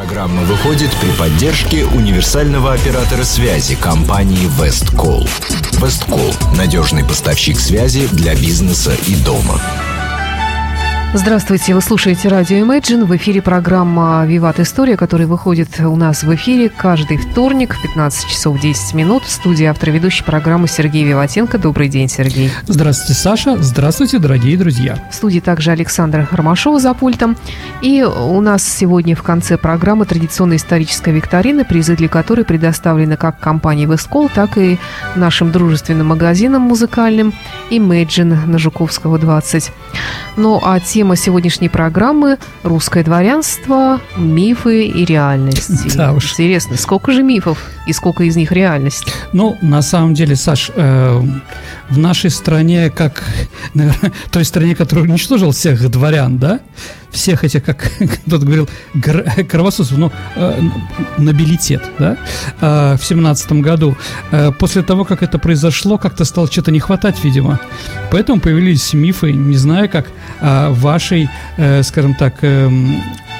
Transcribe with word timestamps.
Программа 0.00 0.44
выходит 0.44 0.90
при 0.98 1.10
поддержке 1.10 1.84
универсального 1.84 2.72
оператора 2.72 3.22
связи 3.22 3.76
компании 3.76 4.48
Весткол. 4.58 5.28
Весткол– 5.72 6.34
надежный 6.56 7.04
поставщик 7.04 7.60
связи 7.60 8.08
для 8.10 8.34
бизнеса 8.34 8.94
и 9.06 9.14
дома. 9.14 9.60
Здравствуйте, 11.12 11.74
вы 11.74 11.80
слушаете 11.80 12.28
радио 12.28 12.58
Imagine. 12.58 13.04
В 13.04 13.16
эфире 13.16 13.42
программа 13.42 14.24
«Виват 14.26 14.60
История», 14.60 14.96
которая 14.96 15.26
выходит 15.26 15.80
у 15.80 15.96
нас 15.96 16.22
в 16.22 16.32
эфире 16.36 16.68
каждый 16.68 17.16
вторник 17.16 17.74
в 17.74 17.82
15 17.82 18.28
часов 18.28 18.60
10 18.60 18.94
минут. 18.94 19.24
В 19.24 19.30
студии 19.30 19.64
автор 19.64 19.90
ведущей 19.90 20.22
программы 20.22 20.68
Сергей 20.68 21.02
Виватенко. 21.02 21.58
Добрый 21.58 21.88
день, 21.88 22.08
Сергей. 22.08 22.52
Здравствуйте, 22.68 23.20
Саша. 23.20 23.56
Здравствуйте, 23.60 24.20
дорогие 24.20 24.56
друзья. 24.56 25.04
В 25.10 25.14
студии 25.16 25.40
также 25.40 25.72
Александра 25.72 26.28
Ромашова 26.30 26.78
за 26.78 26.94
пультом. 26.94 27.36
И 27.82 28.04
у 28.04 28.40
нас 28.40 28.62
сегодня 28.62 29.16
в 29.16 29.24
конце 29.24 29.58
программы 29.58 30.04
традиционная 30.04 30.58
историческая 30.58 31.10
викторина, 31.10 31.64
призы 31.64 31.96
для 31.96 32.06
которой 32.06 32.44
предоставлены 32.44 33.16
как 33.16 33.40
компанией 33.40 33.86
Весткол, 33.86 34.30
так 34.32 34.56
и 34.56 34.78
нашим 35.16 35.50
дружественным 35.50 36.06
магазинам 36.06 36.62
музыкальным 36.62 37.34
Imagine 37.72 38.46
на 38.46 38.58
Жуковского 38.58 39.18
20. 39.18 39.72
Ну, 40.36 40.60
а 40.62 40.78
те 40.78 40.99
Тема 41.00 41.16
сегодняшней 41.16 41.70
программы– 41.70 42.36
русское 42.62 43.02
дворянство, 43.02 44.02
мифы 44.18 44.84
и 44.84 45.06
реальность. 45.06 45.96
Да 45.96 46.12
уж. 46.12 46.32
Интересно, 46.32 46.76
сколько 46.76 47.12
же 47.12 47.22
мифов 47.22 47.70
и 47.86 47.94
сколько 47.94 48.24
из 48.24 48.36
них 48.36 48.52
реальность? 48.52 49.06
Ну, 49.32 49.56
на 49.62 49.80
самом 49.80 50.12
деле, 50.12 50.36
Саш, 50.36 50.70
э, 50.74 51.22
в 51.88 51.96
нашей 51.96 52.28
стране, 52.28 52.90
как, 52.90 53.24
наверное, 53.72 54.12
той 54.30 54.44
стране, 54.44 54.76
которая 54.76 55.06
уничтожила 55.06 55.52
всех 55.52 55.88
дворян, 55.88 56.36
да, 56.36 56.60
всех 57.12 57.44
этих, 57.44 57.64
как 57.64 57.78
кто-то 58.26 58.44
говорил, 58.44 58.68
кровососов, 59.48 59.98
ну, 59.98 60.12
э, 60.36 60.60
нобилитет, 61.18 61.82
да, 61.98 62.16
э, 62.60 62.96
в 62.96 63.04
семнадцатом 63.04 63.62
году. 63.62 63.96
Э, 64.30 64.52
после 64.52 64.82
того, 64.82 65.04
как 65.04 65.22
это 65.22 65.38
произошло, 65.38 65.98
как-то 65.98 66.24
стало 66.24 66.50
что-то 66.50 66.70
не 66.70 66.80
хватать, 66.80 67.22
видимо. 67.24 67.60
Поэтому 68.10 68.40
появились 68.40 68.92
мифы, 68.92 69.32
не 69.32 69.56
знаю, 69.56 69.88
как 69.88 70.06
э, 70.40 70.68
вашей, 70.70 71.28
э, 71.56 71.82
скажем 71.82 72.14
так, 72.14 72.34
э, 72.42 72.70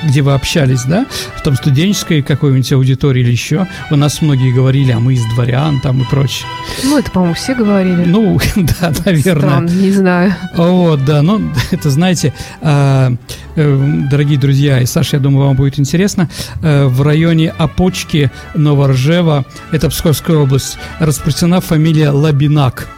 где 0.05 0.23
вы 0.23 0.35
общались, 0.35 0.85
да, 0.85 1.07
в 1.37 1.43
том 1.43 1.55
студенческой 1.57 2.23
какой-нибудь 2.23 2.73
аудитории 2.73 3.21
или 3.21 3.31
еще, 3.31 3.67
у 3.91 3.97
нас 3.97 4.23
многие 4.23 4.53
говорили, 4.53 4.93
а 4.93 5.01
мы 5.01 5.15
из 5.15 5.25
дворян 5.35 5.81
там 5.81 6.03
и 6.03 6.05
прочее. 6.05 6.47
Ну, 6.85 6.99
это, 6.99 7.11
по-моему, 7.11 7.35
все 7.35 7.55
говорили. 7.55 8.05
Ну, 8.05 8.39
да, 8.57 8.93
наверное. 9.05 9.49
Странно, 9.49 9.71
не 9.71 9.91
знаю. 9.91 10.35
Вот, 10.57 11.05
да, 11.05 11.23
ну, 11.23 11.41
это, 11.71 11.91
знаете, 11.91 12.33
э, 12.61 13.17
э, 13.57 14.05
дорогие 14.11 14.39
друзья, 14.39 14.81
и 14.81 14.87
Саша, 14.87 15.17
я 15.17 15.23
думаю, 15.23 15.47
вам 15.47 15.57
будет 15.57 15.79
интересно, 15.79 16.29
э, 16.63 16.87
в 16.87 17.03
районе 17.03 17.51
Опочки, 17.51 18.31
Новоржева, 18.55 19.45
это 19.73 19.91
Псковская 19.91 20.37
область, 20.37 20.79
распространена 20.99 21.61
фамилия 21.61 22.11
Лабинак. 22.11 22.89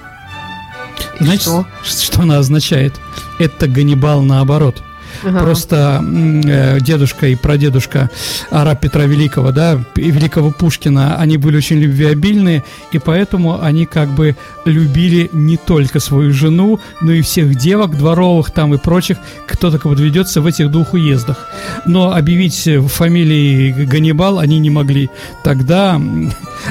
Знаете, 1.21 1.43
что? 1.43 1.67
что 1.85 2.23
она 2.23 2.39
означает? 2.39 2.95
Это 3.39 3.67
Ганнибал 3.67 4.23
наоборот. 4.23 4.83
Просто 5.23 6.05
э, 6.45 6.81
дедушка 6.81 7.29
и 7.29 7.35
прадедушка 7.35 8.11
Ара 8.51 8.75
Петра 8.75 9.05
Великого, 9.05 9.53
да, 9.53 9.81
и 9.97 10.11
Великого 10.11 10.51
Пушкина, 10.51 11.17
они 11.17 11.37
были 11.37 11.57
очень 11.57 11.79
любвеобильные, 11.79 12.65
и 12.93 12.99
поэтому 12.99 13.63
они 13.63 13.87
как 13.87 14.09
бы 14.11 14.37
любили 14.65 15.31
не 15.33 15.57
только 15.57 16.01
свою 16.01 16.33
жену, 16.33 16.81
но 17.01 17.13
и 17.13 17.23
всех 17.23 17.55
девок 17.55 17.97
дворовых 17.97 18.51
там 18.51 18.75
и 18.75 18.79
прочих, 18.79 19.19
кто 19.47 19.71
только 19.71 19.89
вот 19.89 20.01
ведется 20.01 20.41
в 20.41 20.47
этих 20.47 20.71
двух 20.71 20.95
уездах. 20.95 21.49
Но 21.87 22.13
объявить 22.13 22.69
фамилии 22.89 23.73
Ганнибал 23.85 24.39
они 24.39 24.59
не 24.59 24.71
могли. 24.71 25.11
Тогда 25.45 26.01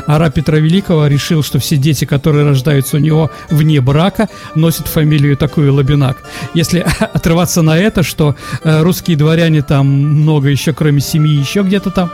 Ара 0.07 0.29
Петра 0.29 0.57
Великого 0.57 1.07
решил, 1.07 1.43
что 1.43 1.59
все 1.59 1.77
дети, 1.77 2.05
которые 2.05 2.45
рождаются 2.45 2.97
у 2.97 2.99
него 2.99 3.31
вне 3.49 3.81
брака, 3.81 4.29
носят 4.55 4.87
фамилию 4.87 5.37
такую 5.37 5.73
Лабинак. 5.73 6.17
Если 6.53 6.85
отрываться 6.99 7.61
на 7.61 7.77
это, 7.77 8.03
что 8.03 8.35
русские 8.63 9.17
дворяне 9.17 9.61
там 9.61 9.87
много 9.87 10.49
еще, 10.49 10.73
кроме 10.73 11.01
семьи, 11.01 11.39
еще 11.39 11.61
где-то 11.61 11.91
там 11.91 12.11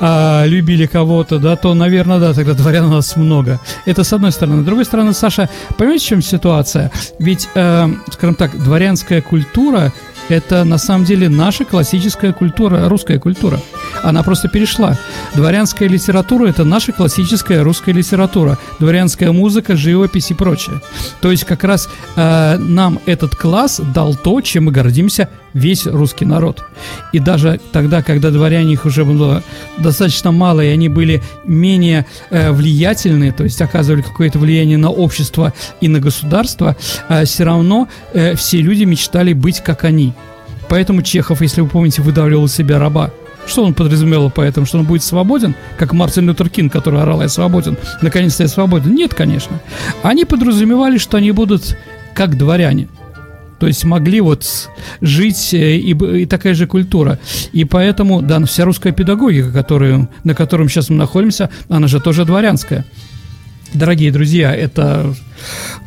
а, 0.00 0.44
любили 0.46 0.86
кого-то, 0.86 1.38
да, 1.38 1.56
то, 1.56 1.74
наверное, 1.74 2.18
да, 2.18 2.32
тогда 2.32 2.54
дворян 2.54 2.86
у 2.86 2.90
нас 2.90 3.16
много. 3.16 3.60
Это 3.84 4.04
с 4.04 4.12
одной 4.12 4.32
стороны. 4.32 4.62
С 4.62 4.64
другой 4.64 4.84
стороны, 4.84 5.12
Саша, 5.12 5.48
понимаете, 5.76 6.04
в 6.04 6.08
чем 6.08 6.22
ситуация? 6.22 6.90
Ведь, 7.18 7.48
э, 7.54 7.88
скажем 8.12 8.34
так, 8.34 8.62
дворянская 8.62 9.20
культура 9.22 9.92
это 10.28 10.64
на 10.64 10.78
самом 10.78 11.04
деле 11.04 11.28
наша 11.28 11.64
классическая 11.64 12.32
культура, 12.32 12.88
русская 12.88 13.18
культура. 13.18 13.60
Она 14.02 14.22
просто 14.22 14.48
перешла. 14.48 14.98
Дворянская 15.34 15.88
литература– 15.88 16.46
это 16.48 16.64
наша 16.64 16.92
классическая 16.92 17.62
русская 17.62 17.92
литература. 17.92 18.58
Дворянская 18.80 19.30
музыка, 19.30 19.76
живопись 19.76 20.30
и 20.30 20.34
прочее. 20.34 20.80
То 21.20 21.30
есть 21.30 21.44
как 21.44 21.62
раз 21.62 21.88
э, 22.16 22.56
нам 22.58 22.98
этот 23.06 23.36
класс 23.36 23.80
дал 23.94 24.14
то, 24.16 24.40
чем 24.40 24.64
мы 24.64 24.72
гордимся 24.72 25.28
весь 25.56 25.86
русский 25.86 26.24
народ. 26.24 26.62
И 27.12 27.18
даже 27.18 27.58
тогда, 27.72 28.02
когда 28.02 28.30
дворяне 28.30 28.74
их 28.74 28.84
уже 28.84 29.04
было 29.04 29.42
достаточно 29.78 30.30
мало, 30.30 30.60
и 30.60 30.68
они 30.68 30.88
были 30.88 31.22
менее 31.44 32.06
э, 32.30 32.52
влиятельны, 32.52 33.32
то 33.32 33.44
есть 33.44 33.60
оказывали 33.62 34.02
какое-то 34.02 34.38
влияние 34.38 34.78
на 34.78 34.90
общество 34.90 35.52
и 35.80 35.88
на 35.88 35.98
государство, 35.98 36.76
э, 37.08 37.24
все 37.24 37.44
равно 37.44 37.88
э, 38.12 38.36
все 38.36 38.60
люди 38.60 38.84
мечтали 38.84 39.32
быть 39.32 39.60
как 39.60 39.84
они. 39.84 40.12
Поэтому 40.68 41.02
Чехов, 41.02 41.40
если 41.40 41.62
вы 41.62 41.68
помните, 41.68 42.02
выдавливал 42.02 42.46
из 42.46 42.54
себя 42.54 42.78
раба. 42.78 43.10
Что 43.46 43.64
он 43.64 43.74
подразумевал 43.74 44.30
по 44.30 44.40
этому? 44.40 44.66
Что 44.66 44.78
он 44.78 44.84
будет 44.84 45.04
свободен, 45.04 45.54
как 45.78 45.92
Мартин 45.92 46.26
Лютер 46.26 46.50
Кинг, 46.50 46.72
который 46.72 47.00
орал 47.00 47.22
«Я 47.22 47.28
свободен». 47.28 47.78
Наконец-то 48.02 48.42
я 48.42 48.48
свободен. 48.48 48.92
Нет, 48.92 49.14
конечно. 49.14 49.60
Они 50.02 50.24
подразумевали, 50.24 50.98
что 50.98 51.16
они 51.16 51.30
будут 51.30 51.76
как 52.12 52.36
дворяне. 52.36 52.88
То 53.58 53.66
есть 53.66 53.84
могли 53.84 54.20
вот 54.20 54.70
жить 55.00 55.54
э, 55.54 55.76
и, 55.76 55.92
и 55.92 56.26
такая 56.26 56.54
же 56.54 56.66
культура. 56.66 57.18
И 57.52 57.64
поэтому, 57.64 58.22
да, 58.22 58.44
вся 58.44 58.64
русская 58.64 58.92
педагогика, 58.92 59.50
которую, 59.50 60.08
на 60.24 60.34
котором 60.34 60.68
сейчас 60.68 60.90
мы 60.90 60.96
находимся, 60.96 61.50
она 61.68 61.88
же 61.88 62.00
тоже 62.00 62.24
дворянская. 62.24 62.84
Дорогие 63.74 64.12
друзья, 64.12 64.54
это, 64.54 65.14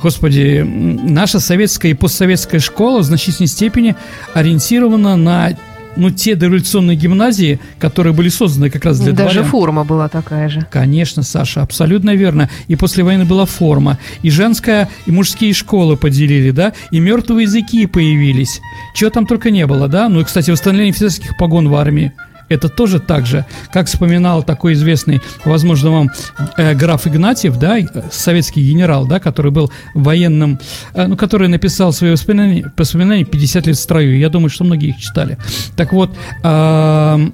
господи, 0.02 0.64
наша 0.64 1.40
советская 1.40 1.92
и 1.92 1.96
постсоветская 1.96 2.60
школа 2.60 3.00
в 3.00 3.04
значительной 3.04 3.48
степени 3.48 3.96
ориентирована 4.34 5.16
на 5.16 5.58
ну, 5.96 6.10
те 6.12 6.36
дореволюционные 6.36 6.96
гимназии, 6.96 7.60
которые 7.80 8.14
были 8.14 8.30
созданы 8.30 8.70
как 8.70 8.86
раз 8.86 9.00
для 9.00 9.14
Даже 9.14 9.36
дворян. 9.36 9.50
форма 9.52 9.84
была 9.84 10.08
такая 10.08 10.50
же. 10.50 10.66
Конечно, 10.72 11.24
Саша, 11.24 11.62
абсолютно 11.62 12.16
верно. 12.16 12.50
И 12.68 12.76
после 12.76 13.04
войны 13.04 13.26
была 13.26 13.46
форма. 13.46 13.98
И 14.22 14.30
женская, 14.30 14.90
и 15.06 15.12
мужские 15.12 15.54
школы 15.54 15.98
поделили, 15.98 16.52
да, 16.52 16.74
и 16.92 17.00
мертвые 17.00 17.44
языки 17.44 17.86
появились. 17.88 18.62
Чего 18.96 19.10
там 19.10 19.26
только 19.26 19.52
не 19.52 19.66
было, 19.66 19.88
да? 19.88 20.10
Ну 20.10 20.22
и, 20.22 20.24
кстати, 20.24 20.52
восстановление 20.52 20.92
офицерских 20.92 21.38
погон 21.38 21.68
в 21.70 21.76
армии 21.76 22.14
это 22.50 22.68
тоже 22.68 23.00
так 23.00 23.26
же, 23.26 23.46
как 23.72 23.88
вспоминал 23.88 24.44
такой 24.44 24.74
известный, 24.74 25.22
возможно, 25.46 25.92
вам 25.92 26.12
э, 26.58 26.74
граф 26.74 27.08
Игнатьев, 27.08 27.58
да, 27.58 27.78
советский 28.12 28.62
генерал, 28.62 29.06
да, 29.06 29.20
который 29.20 29.52
был 29.52 29.72
военным, 29.94 30.60
э, 30.94 31.08
ну, 31.08 31.16
который 31.16 31.48
написал 31.48 31.94
свои 31.94 32.12
воспоминания, 32.12 32.72
воспоминания 32.76 33.24
50 33.24 33.68
лет 33.68 33.78
в 33.78 33.80
строю. 33.80 34.18
Я 34.18 34.30
думаю, 34.30 34.50
что 34.50 34.64
многие 34.64 34.90
их 34.90 34.98
читали. 34.98 35.38
Так 35.76 35.94
вот, 35.94 36.12
э, 36.44 37.30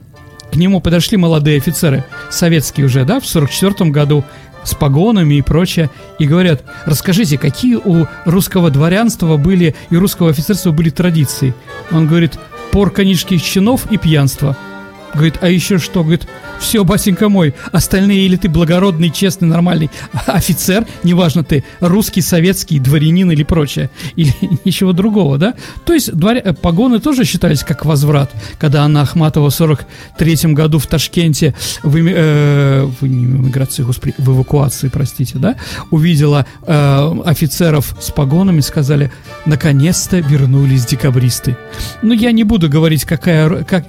к 0.51 0.55
нему 0.55 0.81
подошли 0.81 1.17
молодые 1.17 1.57
офицеры, 1.57 2.03
советские 2.29 2.85
уже, 2.85 3.05
да, 3.05 3.19
в 3.19 3.25
44 3.25 3.89
году, 3.89 4.23
с 4.63 4.73
погонами 4.73 5.35
и 5.35 5.41
прочее, 5.41 5.91
и 6.17 6.25
говорят, 6.25 6.63
расскажите, 6.85 7.37
какие 7.37 7.75
у 7.75 8.07
русского 8.25 8.71
дворянства 8.71 9.37
были 9.37 9.75
и 9.91 9.95
русского 9.95 10.31
офицерства 10.31 10.71
были 10.71 10.89
традиции? 10.89 11.53
Он 11.91 12.07
говорит, 12.07 12.39
порка 12.71 13.05
низких 13.05 13.43
чинов 13.43 13.91
и 13.91 13.97
пьянство– 13.97 14.57
Говорит, 15.15 15.37
а 15.41 15.49
еще 15.49 15.77
что? 15.77 16.03
Говорит, 16.03 16.27
все, 16.59 16.83
басенька 16.83 17.29
мой, 17.29 17.53
остальные 17.71 18.25
или 18.25 18.35
ты 18.35 18.49
благородный, 18.49 19.09
честный, 19.09 19.47
нормальный 19.47 19.89
офицер, 20.25 20.85
неважно 21.03 21.43
ты 21.43 21.63
русский, 21.79 22.21
советский, 22.21 22.79
дворянин 22.79 23.31
или 23.31 23.43
прочее, 23.43 23.89
или 24.15 24.33
ничего 24.65 24.93
другого, 24.93 25.37
да? 25.37 25.53
То 25.85 25.93
есть 25.93 26.11
дворя... 26.13 26.41
Э, 26.43 26.53
погоны 26.53 26.99
тоже 26.99 27.25
считались 27.25 27.63
как 27.63 27.85
возврат, 27.85 28.31
когда 28.57 28.83
Анна 28.83 29.01
Ахматова 29.01 29.49
в 29.49 29.53
43 29.53 30.53
году 30.53 30.79
в 30.79 30.87
Ташкенте 30.87 31.53
в, 31.83 31.95
э, 31.95 32.85
в 32.99 33.05
эмиграции, 33.05 33.83
господи, 33.83 34.15
в 34.17 34.31
эвакуации, 34.31 34.89
простите, 34.89 35.37
да, 35.37 35.55
увидела 35.91 36.45
э, 36.65 37.21
офицеров 37.25 37.95
с 37.99 38.11
погонами, 38.11 38.61
сказали, 38.61 39.11
наконец-то 39.45 40.17
вернулись 40.17 40.85
декабристы. 40.85 41.57
Ну, 42.01 42.13
я 42.13 42.31
не 42.31 42.43
буду 42.43 42.69
говорить, 42.69 43.05
какая, 43.05 43.63
как, 43.63 43.85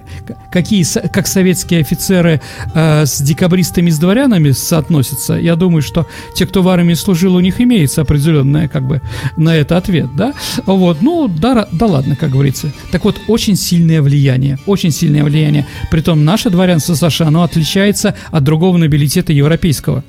какие, 0.50 0.84
как 1.08 1.26
советские 1.26 1.80
офицеры 1.80 2.40
э, 2.74 3.06
с 3.06 3.20
декабристами, 3.20 3.90
с 3.90 3.98
дворянами 3.98 4.50
соотносится, 4.50 5.34
я 5.34 5.56
думаю, 5.56 5.82
что 5.82 6.06
те, 6.34 6.46
кто 6.46 6.62
в 6.62 6.68
армии 6.68 6.94
служил, 6.94 7.34
у 7.36 7.40
них 7.40 7.60
имеется 7.60 8.02
определенное, 8.02 8.68
как 8.68 8.86
бы, 8.86 9.00
на 9.36 9.54
это 9.54 9.76
ответ, 9.76 10.08
да? 10.16 10.34
Вот, 10.66 11.02
ну, 11.02 11.28
да, 11.28 11.68
да 11.72 11.86
ладно, 11.86 12.16
как 12.16 12.30
говорится. 12.30 12.72
Так 12.90 13.04
вот, 13.04 13.20
очень 13.28 13.56
сильное 13.56 14.02
влияние, 14.02 14.58
очень 14.66 14.90
сильное 14.90 15.24
влияние. 15.24 15.66
Притом 15.90 16.24
наше 16.24 16.50
дворянство, 16.50 16.94
Саша, 16.94 17.26
оно 17.26 17.42
отличается 17.42 18.14
от 18.30 18.44
другого 18.44 18.76
нобилитета 18.76 19.32
европейского. 19.32 20.04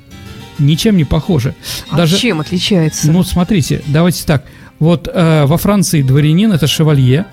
Ничем 0.58 0.96
не 0.96 1.04
похоже. 1.04 1.54
А 1.90 1.96
Даже, 1.96 2.18
чем 2.18 2.40
отличается? 2.40 3.10
Ну, 3.12 3.22
смотрите, 3.22 3.82
давайте 3.86 4.24
так. 4.24 4.44
Вот 4.78 5.08
э, 5.12 5.44
во 5.46 5.56
Франции 5.56 6.02
дворянин 6.02 6.52
это 6.52 6.66
шевалье, 6.66 7.26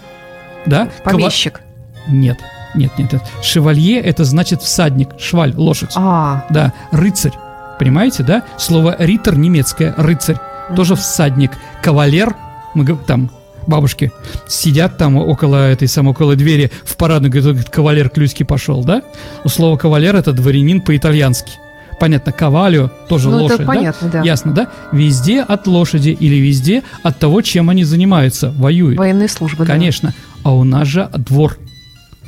да? 0.65 0.89
Помещик. 1.03 1.53
Кава... 1.53 1.65
Нет, 2.07 2.39
нет, 2.75 2.91
нет, 2.97 3.13
нет. 3.13 3.21
Шевалье 3.41 3.99
это 3.99 4.23
значит 4.23 4.61
всадник, 4.61 5.09
шваль, 5.19 5.53
лошадь. 5.55 5.91
А. 5.95 6.45
Да, 6.49 6.73
рыцарь. 6.91 7.33
Понимаете, 7.79 8.23
да? 8.23 8.43
Слово 8.57 8.95
ритер 8.99 9.37
немецкое, 9.37 9.93
рыцарь, 9.97 10.35
mm-hmm. 10.35 10.75
тоже 10.75 10.95
всадник. 10.95 11.51
Кавалер, 11.81 12.35
мы 12.73 12.85
там 13.07 13.29
бабушки 13.67 14.11
сидят 14.47 14.97
там 14.97 15.17
около 15.17 15.67
этой 15.67 15.87
самой, 15.87 16.11
около 16.11 16.35
двери 16.35 16.71
в 16.83 16.95
парадной, 16.95 17.29
говорит, 17.29 17.69
кавалер 17.69 18.09
Клюськи 18.09 18.43
пошел, 18.43 18.83
да? 18.83 19.01
У 19.43 19.49
слова 19.49 19.77
кавалер 19.77 20.15
это 20.15 20.31
дворянин 20.31 20.81
по-итальянски. 20.81 21.53
Понятно, 21.99 22.31
кавалио 22.33 22.89
тоже 23.07 23.29
ну, 23.29 23.43
лошадь, 23.43 23.61
это 23.61 23.67
понятно, 23.67 24.09
да? 24.09 24.19
да? 24.19 24.25
Ясно, 24.25 24.51
да? 24.51 24.67
Везде 24.91 25.41
от 25.41 25.65
лошади 25.65 26.09
или 26.09 26.35
везде 26.35 26.83
от 27.03 27.19
того, 27.19 27.41
чем 27.41 27.69
они 27.69 27.85
занимаются, 27.85 28.51
воюют. 28.51 28.97
Военные 28.97 29.29
службы, 29.29 29.65
Конечно. 29.65 30.09
Да. 30.09 30.15
А 30.43 30.53
у 30.53 30.63
нас 30.63 30.87
же 30.87 31.09
двор. 31.13 31.57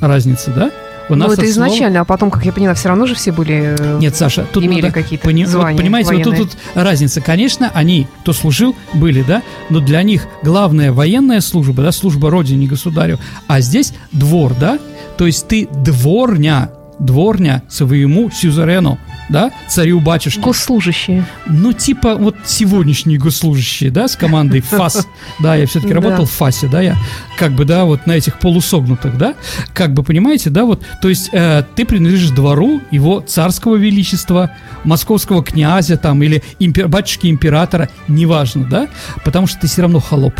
Разница, 0.00 0.50
да? 0.50 0.70
У 1.10 1.14
нас 1.14 1.28
ну, 1.28 1.34
это 1.34 1.46
изначально, 1.46 1.90
слова... 1.90 2.00
а 2.00 2.04
потом, 2.04 2.30
как 2.30 2.44
я 2.44 2.52
поняла, 2.52 2.74
все 2.74 2.88
равно 2.88 3.06
же 3.06 3.14
все 3.14 3.32
были... 3.32 3.76
Э, 3.78 3.98
Нет, 3.98 4.14
Саша, 4.14 4.44
тут 4.52 4.64
имели 4.64 4.82
надо, 4.82 4.94
какие-то 4.94 5.24
пони... 5.24 5.44
звания 5.44 5.72
вот, 5.72 5.82
Понимаете, 5.82 6.08
военные. 6.08 6.38
вот 6.40 6.50
тут, 6.50 6.50
тут 6.50 6.60
разница. 6.74 7.20
Конечно, 7.20 7.70
они, 7.72 8.06
кто 8.20 8.32
служил, 8.34 8.76
были, 8.92 9.22
да, 9.22 9.42
но 9.70 9.80
для 9.80 10.02
них 10.02 10.26
главная 10.42 10.92
военная 10.92 11.40
служба, 11.40 11.82
да, 11.82 11.92
служба 11.92 12.30
родине, 12.30 12.66
государю, 12.66 13.18
а 13.46 13.60
здесь 13.60 13.94
двор, 14.12 14.54
да, 14.54 14.78
то 15.16 15.26
есть 15.26 15.48
ты 15.48 15.66
дворня, 15.72 16.70
дворня 16.98 17.62
своему 17.68 18.30
сюзерену, 18.30 18.98
да, 19.28 19.50
царю-батюшке. 19.68 20.40
Госслужащие. 20.40 21.26
Ну, 21.46 21.72
типа 21.72 22.16
вот 22.16 22.36
сегодняшние 22.44 23.18
госслужащие, 23.18 23.90
да, 23.90 24.08
с 24.08 24.16
командой 24.16 24.60
ФАС. 24.60 25.06
Да, 25.40 25.54
я 25.56 25.66
все-таки 25.66 25.92
работал 25.92 26.24
в 26.24 26.30
ФАСе, 26.30 26.68
да, 26.68 26.80
я 26.80 26.96
как 27.36 27.52
бы, 27.52 27.64
да, 27.64 27.84
вот 27.84 28.06
на 28.06 28.12
этих 28.12 28.38
полусогнутых, 28.38 29.16
да, 29.18 29.34
как 29.72 29.92
бы, 29.92 30.02
понимаете, 30.02 30.50
да, 30.50 30.64
вот, 30.64 30.82
то 31.00 31.08
есть 31.08 31.30
э, 31.32 31.64
ты 31.74 31.84
принадлежишь 31.84 32.30
двору 32.30 32.80
его 32.90 33.20
царского 33.20 33.76
величества, 33.76 34.50
московского 34.84 35.44
князя 35.44 35.96
там 35.96 36.22
или 36.22 36.42
импер, 36.58 36.88
батюшки 36.88 37.28
императора, 37.28 37.88
неважно, 38.08 38.64
да, 38.64 38.88
потому 39.24 39.46
что 39.46 39.60
ты 39.60 39.66
все 39.66 39.82
равно 39.82 40.00
холоп. 40.00 40.34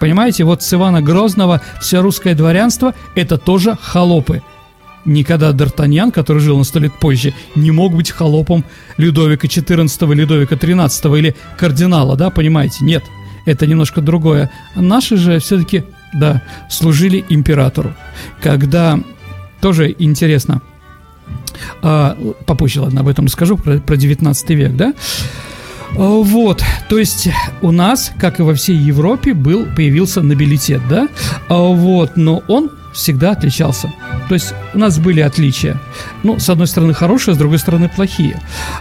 Понимаете, 0.00 0.44
вот 0.44 0.62
с 0.62 0.72
Ивана 0.72 1.02
Грозного 1.02 1.60
все 1.80 2.00
русское 2.00 2.34
дворянство– 2.34 2.94
это 3.16 3.36
тоже 3.36 3.76
холопы– 3.80 4.42
никогда 5.08 5.50
Д'Артаньян, 5.50 6.12
который 6.12 6.38
жил 6.38 6.58
на 6.58 6.64
сто 6.64 6.78
лет 6.78 6.92
позже, 7.00 7.34
не 7.54 7.70
мог 7.70 7.94
быть 7.94 8.10
холопом 8.10 8.64
Людовика 8.96 9.46
XIV, 9.46 10.14
Людовика 10.14 10.54
XIII 10.54 11.18
или 11.18 11.34
кардинала, 11.56 12.16
да, 12.16 12.30
понимаете? 12.30 12.84
Нет, 12.84 13.04
это 13.46 13.66
немножко 13.66 14.00
другое. 14.00 14.50
Наши 14.76 15.16
же 15.16 15.38
все-таки, 15.38 15.84
да, 16.12 16.42
служили 16.68 17.24
императору. 17.28 17.94
Когда, 18.40 19.00
тоже 19.60 19.94
интересно, 19.98 20.62
а, 21.82 22.16
попозже, 22.46 22.82
ладно, 22.82 23.00
об 23.00 23.08
этом 23.08 23.28
скажу, 23.28 23.56
про, 23.56 23.78
про 23.78 23.96
19 23.96 24.50
век, 24.50 24.76
да, 24.76 24.94
а, 25.96 26.22
вот, 26.22 26.62
то 26.88 26.98
есть 26.98 27.28
у 27.62 27.70
нас, 27.70 28.12
как 28.18 28.40
и 28.40 28.42
во 28.42 28.54
всей 28.54 28.76
Европе, 28.76 29.34
был, 29.34 29.66
появился 29.74 30.22
нобилитет, 30.22 30.82
да, 30.88 31.08
а, 31.48 31.56
вот, 31.56 32.16
но 32.16 32.42
он 32.48 32.70
всегда 32.98 33.30
отличался. 33.30 33.92
То 34.28 34.34
есть 34.34 34.52
у 34.74 34.78
нас 34.78 34.98
были 34.98 35.20
отличия. 35.20 35.78
Ну, 36.24 36.38
с 36.38 36.50
одной 36.50 36.66
стороны 36.66 36.94
хорошие, 36.94 37.34
с 37.34 37.38
другой 37.38 37.58
стороны 37.58 37.88
плохие. 37.88 38.40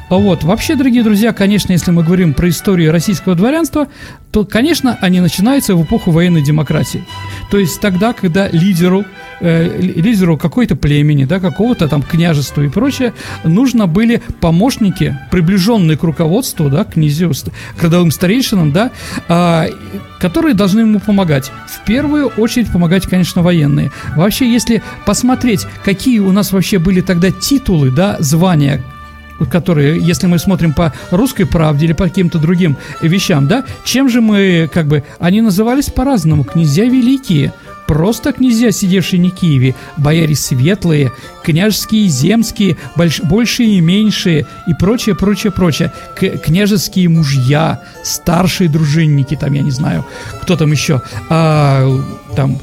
А 0.09 0.15
вот, 0.15 0.43
вообще, 0.43 0.75
дорогие 0.75 1.03
друзья, 1.03 1.33
конечно, 1.33 1.71
если 1.71 1.91
мы 1.91 2.03
говорим 2.03 2.33
про 2.33 2.49
историю 2.49 2.91
российского 2.91 3.35
дворянства, 3.35 3.87
то, 4.31 4.43
конечно, 4.43 4.97
они 5.01 5.21
начинаются 5.21 5.75
в 5.75 5.83
эпоху 5.83 6.11
военной 6.11 6.41
демократии. 6.41 7.05
То 7.51 7.59
есть 7.59 7.79
тогда, 7.79 8.13
когда 8.13 8.49
лидеру, 8.49 9.05
э, 9.39 9.79
лидеру 9.79 10.37
какой-то 10.37 10.75
племени, 10.75 11.25
да, 11.25 11.39
какого-то 11.39 11.87
там 11.87 12.01
княжества 12.01 12.61
и 12.61 12.69
прочее, 12.69 13.13
нужно 13.43 13.87
были 13.87 14.21
помощники, 14.39 15.17
приближенные 15.31 15.97
к 15.97 16.03
руководству, 16.03 16.69
да, 16.69 16.83
к 16.83 16.93
князю, 16.93 17.31
к 17.77 17.83
родовым 17.83 18.11
старейшинам, 18.11 18.71
да, 18.71 18.91
э, 19.27 19.69
которые 20.19 20.53
должны 20.53 20.81
ему 20.81 20.99
помогать. 20.99 21.51
В 21.67 21.85
первую 21.85 22.27
очередь 22.27 22.71
помогать, 22.71 23.07
конечно, 23.07 23.41
военные. 23.41 23.91
Вообще, 24.15 24.51
если 24.51 24.81
посмотреть, 25.05 25.65
какие 25.83 26.19
у 26.19 26.31
нас 26.31 26.51
вообще 26.51 26.79
были 26.79 27.01
тогда 27.01 27.31
титулы, 27.31 27.91
да, 27.91 28.17
звания, 28.19 28.83
которые, 29.45 29.99
если 29.99 30.27
мы 30.27 30.39
смотрим 30.39 30.73
по 30.73 30.93
русской 31.11 31.45
правде 31.45 31.85
или 31.85 31.93
по 31.93 32.05
каким-то 32.05 32.39
другим 32.39 32.77
вещам, 33.01 33.47
да, 33.47 33.63
чем 33.83 34.09
же 34.09 34.21
мы, 34.21 34.69
как 34.73 34.87
бы, 34.87 35.03
они 35.19 35.41
назывались 35.41 35.89
по-разному, 35.89 36.43
князья 36.43 36.85
великие, 36.85 37.53
просто 37.87 38.33
князья, 38.33 38.71
сидевшие 38.71 39.19
не 39.19 39.29
Киеве, 39.29 39.75
бояре 39.97 40.35
светлые, 40.35 41.11
княжеские, 41.43 42.07
земские, 42.07 42.77
больш, 42.95 43.21
большие 43.21 43.77
и 43.77 43.81
меньшие 43.81 44.45
и 44.67 44.73
прочее, 44.73 45.15
прочее, 45.15 45.51
прочее, 45.51 45.91
К, 46.15 46.37
княжеские 46.37 47.09
мужья, 47.09 47.81
старшие 48.03 48.69
дружинники, 48.69 49.35
там, 49.35 49.53
я 49.53 49.61
не 49.61 49.71
знаю, 49.71 50.05
кто 50.41 50.55
там 50.55 50.71
еще, 50.71 51.01
а, 51.29 51.87
там, 52.35 52.59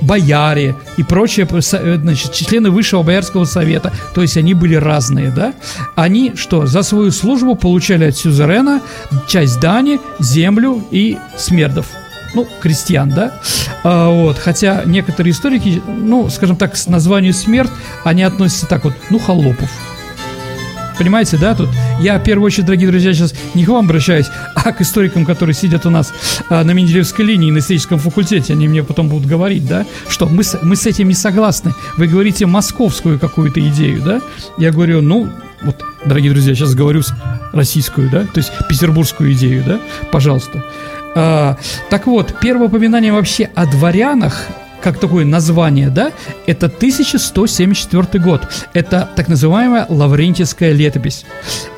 бояре 0.00 0.76
и 0.96 1.02
прочие 1.02 1.46
значит, 1.46 2.32
члены 2.32 2.70
Высшего 2.70 3.02
Боярского 3.02 3.44
Совета, 3.44 3.92
то 4.14 4.22
есть 4.22 4.36
они 4.36 4.54
были 4.54 4.76
разные, 4.76 5.30
да, 5.30 5.54
они 5.96 6.34
что, 6.36 6.66
за 6.66 6.82
свою 6.82 7.10
службу 7.10 7.56
получали 7.56 8.04
от 8.04 8.16
сюзерена 8.16 8.82
часть 9.26 9.58
дани, 9.58 10.00
землю 10.20 10.84
и 10.90 11.18
смердов 11.36 11.86
ну, 12.34 12.46
крестьян, 12.60 13.10
да, 13.10 13.40
а, 13.84 14.10
вот, 14.10 14.38
хотя 14.38 14.82
некоторые 14.84 15.32
историки, 15.32 15.82
ну, 15.86 16.28
скажем 16.30 16.56
так, 16.56 16.76
с 16.76 16.86
названием 16.86 17.34
смерть, 17.34 17.70
они 18.04 18.22
относятся 18.22 18.66
так 18.66 18.84
вот, 18.84 18.94
ну, 19.10 19.18
холопов, 19.18 19.70
Понимаете, 20.98 21.36
да, 21.36 21.54
тут 21.54 21.68
я 22.00 22.18
в 22.18 22.22
первую 22.22 22.46
очередь, 22.46 22.66
дорогие 22.66 22.88
друзья, 22.88 23.12
сейчас 23.12 23.34
не 23.54 23.64
к 23.64 23.68
вам 23.68 23.84
обращаюсь, 23.84 24.26
а 24.54 24.72
к 24.72 24.80
историкам, 24.80 25.26
которые 25.26 25.54
сидят 25.54 25.84
у 25.84 25.90
нас 25.90 26.12
а, 26.48 26.64
на 26.64 26.70
Менделеевской 26.70 27.24
линии 27.24 27.50
на 27.50 27.58
историческом 27.58 27.98
факультете. 27.98 28.54
Они 28.54 28.66
мне 28.66 28.82
потом 28.82 29.08
будут 29.08 29.26
говорить, 29.26 29.66
да, 29.66 29.84
что 30.08 30.26
мы 30.26 30.42
с, 30.42 30.58
мы 30.62 30.74
с 30.74 30.86
этим 30.86 31.08
не 31.08 31.14
согласны. 31.14 31.74
Вы 31.98 32.06
говорите 32.06 32.46
московскую 32.46 33.18
какую-то 33.18 33.60
идею, 33.68 34.00
да? 34.02 34.22
Я 34.56 34.72
говорю, 34.72 35.02
ну, 35.02 35.28
вот, 35.62 35.84
дорогие 36.04 36.32
друзья, 36.32 36.54
сейчас 36.54 36.74
говорю 36.74 37.02
российскую, 37.52 38.10
да, 38.10 38.24
то 38.24 38.38
есть 38.38 38.52
петербургскую 38.68 39.32
идею, 39.32 39.64
да, 39.66 39.80
пожалуйста. 40.10 40.64
А, 41.18 41.56
так 41.88 42.06
вот, 42.06 42.34
первое 42.42 42.66
упоминание 42.68 43.10
вообще 43.10 43.48
о 43.54 43.64
дворянах 43.64 44.46
как 44.82 45.00
такое 45.00 45.24
название, 45.24 45.88
да, 45.88 46.12
это 46.46 46.66
1174 46.66 48.22
год. 48.22 48.46
Это 48.74 49.08
так 49.16 49.26
называемая 49.26 49.86
Лаврентьевская 49.88 50.72
летопись. 50.72 51.24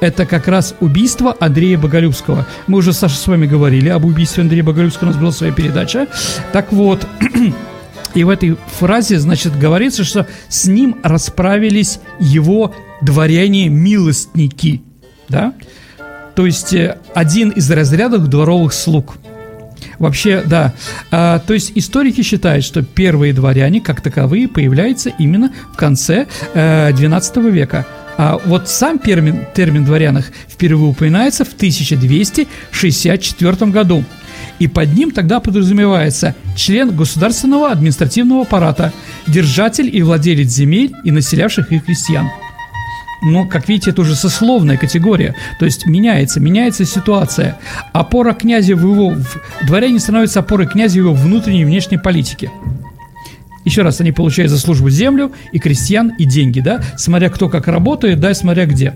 Это 0.00 0.26
как 0.26 0.48
раз 0.48 0.74
убийство 0.80 1.34
Андрея 1.40 1.78
Боголюбского. 1.78 2.46
Мы 2.66 2.78
уже, 2.78 2.92
Саша, 2.92 3.16
с 3.16 3.26
вами 3.26 3.46
говорили 3.46 3.88
об 3.88 4.04
убийстве 4.04 4.42
Андрея 4.42 4.64
Боголюбского, 4.64 5.08
у 5.08 5.12
нас 5.12 5.20
была 5.20 5.30
своя 5.30 5.52
передача. 5.52 6.08
Так 6.52 6.72
вот, 6.72 7.06
и 8.14 8.24
в 8.24 8.28
этой 8.28 8.58
фразе, 8.78 9.20
значит, 9.20 9.56
говорится, 9.56 10.02
что 10.02 10.26
с 10.48 10.66
ним 10.66 10.98
расправились 11.02 12.00
его 12.18 12.74
дворяне-милостники, 13.00 14.82
да, 15.28 15.54
то 16.34 16.44
есть 16.44 16.74
э, 16.74 16.98
один 17.14 17.50
из 17.50 17.70
разрядов 17.70 18.26
дворовых 18.26 18.72
слуг– 18.72 19.14
Вообще, 19.98 20.44
да. 20.46 20.72
А, 21.10 21.40
то 21.40 21.54
есть 21.54 21.72
историки 21.74 22.22
считают, 22.22 22.64
что 22.64 22.82
первые 22.82 23.32
дворяне, 23.32 23.80
как 23.80 24.00
таковые, 24.00 24.46
появляются 24.48 25.10
именно 25.18 25.52
в 25.72 25.76
конце 25.76 26.26
э, 26.54 26.92
XII 26.92 27.50
века. 27.50 27.84
А 28.16 28.40
вот 28.46 28.68
сам 28.68 28.98
термин, 28.98 29.46
термин 29.54 29.84
дворянах 29.84 30.26
впервые 30.48 30.90
упоминается 30.90 31.44
в 31.44 31.52
1264 31.54 33.70
году. 33.70 34.04
И 34.58 34.66
под 34.66 34.92
ним 34.94 35.12
тогда 35.12 35.40
подразумевается 35.40 36.34
член 36.56 36.90
государственного 36.90 37.70
административного 37.70 38.42
аппарата, 38.42 38.92
держатель 39.28 39.88
и 39.94 40.02
владелец 40.02 40.48
земель 40.48 40.92
и 41.04 41.12
населявших 41.12 41.70
их 41.70 41.84
крестьян 41.84 42.28
но, 43.22 43.46
как 43.46 43.68
видите, 43.68 43.90
это 43.90 44.02
уже 44.02 44.14
сословная 44.14 44.76
категория. 44.76 45.34
То 45.58 45.64
есть 45.64 45.86
меняется, 45.86 46.40
меняется 46.40 46.84
ситуация. 46.84 47.58
Опора 47.92 48.32
князя 48.32 48.76
в 48.76 48.80
его... 48.80 49.16
Дворяне 49.66 49.98
становятся 49.98 50.40
опорой 50.40 50.66
князя 50.66 50.94
в 50.94 51.04
его 51.04 51.14
внутренней 51.14 51.62
и 51.62 51.64
внешней 51.64 51.98
политике. 51.98 52.50
Еще 53.64 53.82
раз, 53.82 54.00
они 54.00 54.12
получают 54.12 54.50
за 54.50 54.58
службу 54.58 54.88
землю 54.88 55.32
и 55.52 55.58
крестьян, 55.58 56.12
и 56.18 56.24
деньги, 56.24 56.60
да, 56.60 56.80
смотря 56.96 57.28
кто 57.28 57.48
как 57.48 57.68
работает, 57.68 58.20
да, 58.20 58.30
и 58.30 58.34
смотря 58.34 58.66
где. 58.66 58.94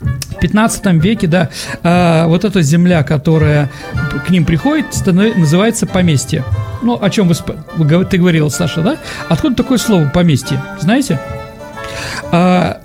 В 0.00 0.40
15 0.40 0.86
веке, 1.02 1.26
да, 1.26 1.50
э, 1.82 2.26
вот 2.26 2.44
эта 2.44 2.62
земля, 2.62 3.02
которая 3.02 3.70
к 4.26 4.30
ним 4.30 4.44
приходит, 4.44 4.86
называется 5.06 5.86
поместье. 5.86 6.44
Ну, 6.80 6.96
о 7.00 7.10
чем 7.10 7.28
вы, 7.28 8.04
ты 8.04 8.18
говорил, 8.18 8.50
Саша, 8.50 8.80
да? 8.80 8.96
Откуда 9.28 9.56
такое 9.56 9.78
слово 9.78 10.08
поместье? 10.08 10.62
Знаете? 10.80 11.18
Э, 12.30 12.76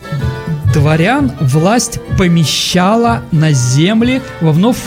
дворян 0.73 1.31
власть 1.39 1.99
помещала 2.17 3.21
на 3.31 3.51
земли 3.51 4.21
во 4.41 4.51
вновь 4.51 4.77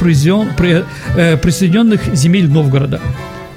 э, 1.16 1.36
присоединенных 1.36 2.14
земель 2.14 2.48
Новгорода. 2.48 3.00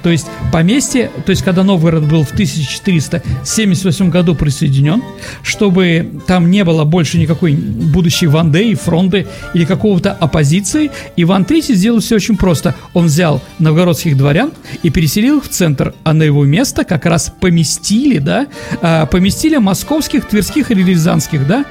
То 0.02 0.10
есть 0.10 0.26
поместье, 0.52 1.10
то 1.26 1.30
есть 1.30 1.42
когда 1.42 1.62
Новгород 1.62 2.08
был 2.08 2.24
в 2.24 2.32
1478 2.32 4.10
году 4.10 4.34
присоединен, 4.34 5.02
чтобы 5.42 6.20
там 6.26 6.50
не 6.50 6.64
было 6.64 6.84
больше 6.84 7.18
никакой 7.18 7.52
будущей 7.52 8.26
Ванды 8.26 8.70
и 8.70 8.74
фронты 8.74 9.26
или 9.54 9.64
какого-то 9.64 10.12
оппозиции, 10.12 10.90
Иван 11.16 11.42
III 11.42 11.74
сделал 11.74 12.00
все 12.00 12.16
очень 12.16 12.36
просто. 12.36 12.74
Он 12.94 13.06
взял 13.06 13.42
новгородских 13.58 14.16
дворян 14.16 14.52
и 14.82 14.90
переселил 14.90 15.38
их 15.38 15.44
в 15.44 15.48
центр, 15.48 15.94
а 16.04 16.12
на 16.12 16.22
его 16.22 16.44
место 16.44 16.84
как 16.84 17.06
раз 17.06 17.32
поместили, 17.40 18.18
да, 18.18 18.46
а, 18.80 19.06
поместили 19.06 19.56
московских, 19.56 20.26
тверских 20.26 20.70
или 20.70 20.82
рязанских, 20.82 21.46
да, 21.46 21.64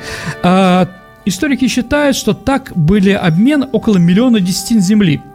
а, 0.43 0.89
Историки 1.25 1.67
считают, 1.67 2.15
что 2.15 2.33
так 2.33 2.71
были 2.75 3.11
обмен 3.11 3.65
около 3.71 3.97
миллиона 3.97 4.39
десятин 4.39 4.81
земли– 4.81 5.21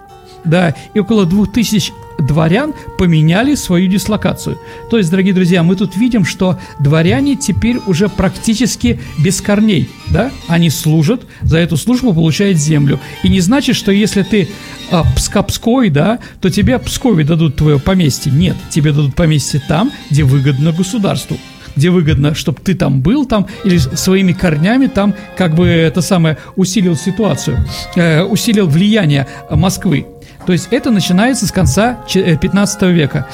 да, 0.44 0.74
и 0.94 0.98
около 0.98 1.26
двух 1.26 1.52
тысяч 1.52 1.92
дворян 2.18 2.74
поменяли 2.98 3.54
свою 3.54 3.88
дислокацию. 3.88 4.58
То 4.90 4.98
есть, 4.98 5.10
дорогие 5.10 5.34
друзья, 5.34 5.62
мы 5.62 5.76
тут 5.76 5.96
видим, 5.96 6.24
что 6.24 6.58
дворяне 6.78 7.36
теперь 7.36 7.78
уже 7.86 8.08
практически 8.08 9.00
без 9.18 9.40
корней, 9.40 9.90
да, 10.10 10.30
они 10.46 10.70
служат, 10.70 11.22
за 11.42 11.58
эту 11.58 11.76
службу 11.76 12.14
получают 12.14 12.58
землю. 12.58 13.00
И 13.22 13.28
не 13.28 13.40
значит, 13.40 13.76
что 13.76 13.92
если 13.92 14.22
ты 14.22 14.48
а, 14.90 15.04
пскапской, 15.16 15.90
да, 15.90 16.18
то 16.40 16.50
тебе 16.50 16.78
Пскове 16.78 17.24
дадут 17.24 17.56
твое 17.56 17.78
поместье. 17.78 18.30
Нет, 18.30 18.56
тебе 18.70 18.92
дадут 18.92 19.14
поместье 19.14 19.60
там, 19.66 19.90
где 20.10 20.24
выгодно 20.24 20.72
государству 20.72 21.38
где 21.76 21.90
выгодно, 21.90 22.34
чтобы 22.34 22.60
ты 22.60 22.74
там 22.74 23.00
был 23.00 23.26
там 23.26 23.48
или 23.64 23.78
своими 23.78 24.32
корнями 24.32 24.86
там 24.86 25.14
как 25.36 25.56
бы 25.56 25.66
это 25.66 26.02
самое 26.02 26.38
усилил 26.56 26.96
ситуацию, 26.96 27.58
э, 27.96 28.22
усилил 28.22 28.68
влияние 28.68 29.26
Москвы. 29.50 30.06
То 30.46 30.52
есть 30.52 30.68
это 30.70 30.90
начинается 30.90 31.46
с 31.46 31.52
конца 31.52 31.98
15 32.06 32.82
э, 32.82 32.92
века. 32.92 33.26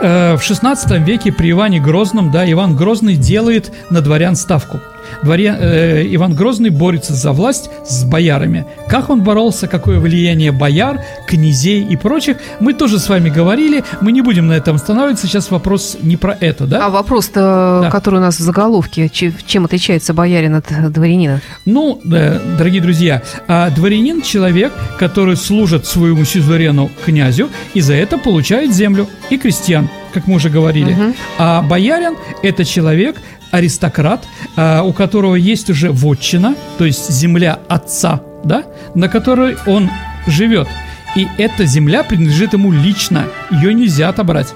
Э, 0.00 0.36
в 0.36 0.42
16 0.42 0.90
веке 1.06 1.32
при 1.32 1.50
Иване 1.50 1.80
Грозном, 1.80 2.30
да, 2.30 2.50
Иван 2.50 2.76
Грозный 2.76 3.16
делает 3.16 3.72
на 3.90 4.00
дворян 4.00 4.36
ставку– 4.36 4.80
дворе 5.22 5.56
э, 5.58 6.06
Иван 6.14 6.34
Грозный 6.34 6.70
борется 6.70 7.14
за 7.14 7.32
власть 7.32 7.70
с 7.86 8.04
боярами. 8.04 8.66
Как 8.88 9.10
он 9.10 9.22
боролся, 9.22 9.66
какое 9.66 9.98
влияние 9.98 10.52
бояр, 10.52 11.02
князей 11.26 11.84
и 11.84 11.96
прочих, 11.96 12.38
мы 12.60 12.74
тоже 12.74 12.98
с 12.98 13.08
вами 13.08 13.28
говорили, 13.28 13.84
мы 14.00 14.12
не 14.12 14.22
будем 14.22 14.46
на 14.46 14.54
этом 14.54 14.76
останавливаться, 14.76 15.26
сейчас 15.26 15.50
вопрос 15.50 15.96
не 16.02 16.16
про 16.16 16.36
это, 16.38 16.66
да? 16.66 16.86
А 16.86 16.90
вопрос-то, 16.90 17.80
да. 17.82 17.90
который 17.90 18.16
у 18.16 18.22
нас 18.22 18.38
в 18.38 18.42
заголовке, 18.42 19.08
чем 19.08 19.64
отличается 19.64 20.14
боярин 20.14 20.54
от 20.54 20.92
дворянина? 20.92 21.40
Ну, 21.64 22.00
да, 22.04 22.40
дорогие 22.56 22.80
друзья, 22.80 23.22
а 23.46 23.70
дворянин– 23.70 24.22
человек, 24.22 24.72
который 24.98 25.36
служит 25.36 25.86
своему 25.86 26.24
сюзерену 26.24 26.90
князю 27.04 27.48
и 27.74 27.80
за 27.80 27.94
это 27.94 28.18
получает 28.18 28.72
землю 28.72 29.08
и 29.30 29.38
крестьян 29.38 29.88
как 30.12 30.26
мы 30.26 30.36
уже 30.36 30.48
говорили. 30.48 30.92
Угу. 30.92 31.14
А 31.38 31.62
боярин– 31.62 32.16
это 32.42 32.64
человек, 32.64 33.16
аристократ, 33.50 34.26
а, 34.56 34.82
у 34.82 34.92
которого 34.92 35.34
есть 35.34 35.70
уже 35.70 35.90
вотчина, 35.90 36.54
то 36.78 36.84
есть 36.84 37.10
земля 37.10 37.58
отца, 37.68 38.20
да, 38.44 38.64
на 38.94 39.08
которой 39.08 39.56
он 39.66 39.90
живет. 40.26 40.68
И 41.16 41.26
эта 41.38 41.64
земля 41.64 42.04
принадлежит 42.04 42.52
ему 42.52 42.70
лично, 42.70 43.26
ее 43.50 43.74
нельзя 43.74 44.08
отобрать. 44.08 44.48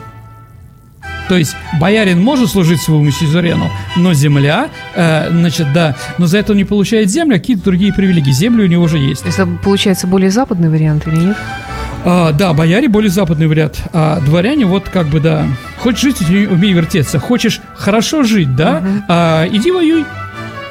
То 1.28 1.36
есть 1.36 1.56
боярин 1.80 2.22
может 2.22 2.50
служить 2.50 2.80
своему 2.82 3.10
сюзерену, 3.10 3.70
но 3.96 4.12
земля, 4.12 4.68
э, 4.94 5.30
значит, 5.30 5.72
да, 5.72 5.96
но 6.18 6.26
за 6.26 6.38
это 6.38 6.52
он 6.52 6.58
не 6.58 6.64
получает 6.64 7.10
землю, 7.10 7.36
а 7.36 7.38
какие-то 7.38 7.64
другие 7.64 7.92
привилегии. 7.92 8.32
Земли 8.32 8.64
у 8.64 8.66
него 8.66 8.84
уже 8.84 8.98
есть. 8.98 9.24
Это 9.24 9.46
получается 9.46 10.06
более 10.06 10.30
западный 10.30 10.68
вариант 10.68 11.06
или 11.06 11.16
нет? 11.16 11.36
А, 12.04 12.32
да, 12.32 12.52
бояре 12.52 12.88
более 12.88 13.10
западный 13.10 13.46
вариант, 13.46 13.82
а 13.92 14.20
дворяне 14.20 14.66
вот 14.66 14.88
как 14.88 15.06
бы, 15.06 15.20
да, 15.20 15.46
хочешь 15.78 16.00
жить, 16.00 16.20
умей 16.20 16.72
вертеться, 16.72 17.18
хочешь 17.18 17.60
хорошо 17.76 18.24
жить, 18.24 18.56
да, 18.56 18.78
угу. 18.78 19.04
а, 19.08 19.46
иди 19.46 19.70
воюй, 19.70 20.04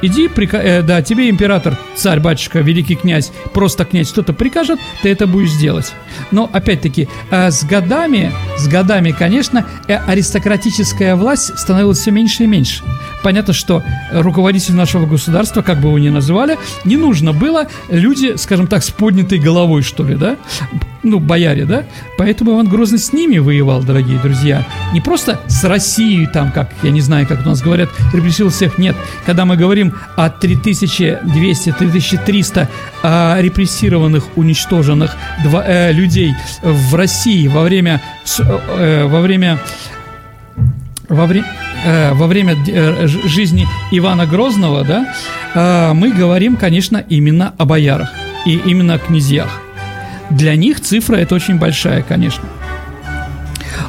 Иди, 0.02 0.28
прика... 0.28 0.58
э, 0.58 0.82
да, 0.82 1.02
тебе 1.02 1.30
император, 1.30 1.78
царь, 1.96 2.20
батюшка, 2.20 2.60
великий 2.60 2.96
князь, 2.96 3.32
просто 3.54 3.86
князь 3.86 4.10
что-то 4.10 4.34
прикажет, 4.34 4.80
ты 5.04 5.10
это 5.10 5.28
будешь 5.28 5.54
делать. 5.54 5.94
Но, 6.32 6.50
опять-таки, 6.52 7.08
э, 7.30 7.52
с 7.52 7.64
годами, 7.64 8.32
с 8.58 8.68
годами, 8.68 9.12
конечно, 9.12 9.66
э, 9.88 9.96
аристократическая 9.96 11.16
власть 11.16 11.58
становилась 11.58 12.00
все 12.00 12.10
меньше 12.10 12.44
и 12.44 12.48
меньше. 12.48 12.84
Понятно, 13.22 13.54
что 13.54 13.84
руководитель 14.12 14.74
нашего 14.74 15.06
государства, 15.06 15.62
как 15.62 15.80
бы 15.80 15.90
его 15.90 16.00
ни 16.00 16.10
называли, 16.10 16.58
не 16.84 16.98
нужно 16.98 17.32
было 17.32 17.68
люди, 17.90 18.38
скажем 18.38 18.66
так, 18.66 18.84
с 18.84 18.90
поднятой 18.90 19.38
головой, 19.38 19.84
что 19.84 20.04
ли, 20.04 20.16
да, 20.16 20.38
ну, 21.04 21.20
бояре, 21.20 21.66
да, 21.66 21.84
поэтому 22.18 22.54
Иван 22.54 22.68
Грозный 22.68 22.98
с 23.00 23.12
ними 23.14 23.40
воевал, 23.40 23.84
дорогие 23.84 24.20
друзья, 24.20 24.66
не 24.94 25.02
просто 25.02 25.42
с 25.48 25.64
Россией, 25.64 26.28
там, 26.28 26.52
как, 26.52 26.70
я 26.84 26.92
не 26.92 27.02
знаю, 27.02 27.26
как 27.28 27.44
у 27.46 27.50
нас 27.50 27.62
говорят, 27.62 27.90
репрессировал 28.14 28.52
всех, 28.52 28.78
нет, 28.78 28.96
когда 29.26 29.46
мы 29.46 29.58
говорим 29.58 29.94
о 30.16 30.30
3200-3300 30.30 32.68
э, 33.04 33.42
репрессированных, 33.42 34.26
уничтоженных 34.36 35.16
два, 35.44 35.64
э, 35.66 35.92
людей 35.92 36.34
в 36.62 36.94
России 36.96 37.48
во 37.48 37.64
время, 37.64 38.02
э, 38.40 39.06
во 39.06 39.22
время 39.22 39.60
во, 41.10 41.26
вре, 41.26 41.44
э, 41.84 42.14
во 42.14 42.28
время 42.28 42.56
э, 42.68 43.08
жизни 43.08 43.68
Ивана 43.92 44.26
Грозного, 44.26 44.84
да, 44.84 45.14
э, 45.54 45.94
мы 45.94 46.12
говорим, 46.12 46.56
конечно, 46.56 47.04
именно 47.10 47.54
о 47.58 47.66
боярах 47.66 48.10
и 48.46 48.56
именно 48.56 48.96
о 48.96 49.00
князьях. 49.00 49.62
Для 50.32 50.56
них 50.56 50.82
цифра 50.82 51.18
это 51.18 51.36
очень 51.36 51.60
большая, 51.60 52.02
конечно. 52.02 52.44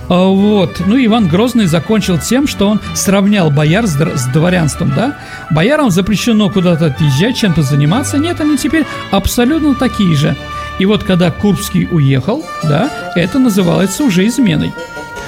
А, 0.09 0.25
вот. 0.27 0.83
Ну, 0.87 1.03
Иван 1.03 1.29
Грозный 1.29 1.67
закончил 1.67 2.19
тем, 2.19 2.47
что 2.47 2.69
он 2.69 2.81
сравнял 2.95 3.51
бояр 3.51 3.87
с, 3.87 3.95
с 3.95 4.27
дворянством, 4.27 4.93
да? 4.95 5.17
Боярам 5.51 5.91
запрещено 5.91 6.51
куда-то 6.51 6.87
отъезжать, 6.87 7.37
чем-то 7.37 7.63
заниматься. 7.63 8.19
Нет, 8.19 8.41
они 8.41 8.59
теперь 8.59 8.85
абсолютно 9.11 9.75
такие 9.75 10.15
же. 10.17 10.37
И 10.79 10.87
вот 10.87 11.05
когда 11.05 11.31
Курбский 11.31 11.89
уехал, 11.91 12.45
да, 12.65 12.91
это 13.15 13.39
называется 13.39 14.03
уже 14.03 14.27
изменой. 14.27 14.73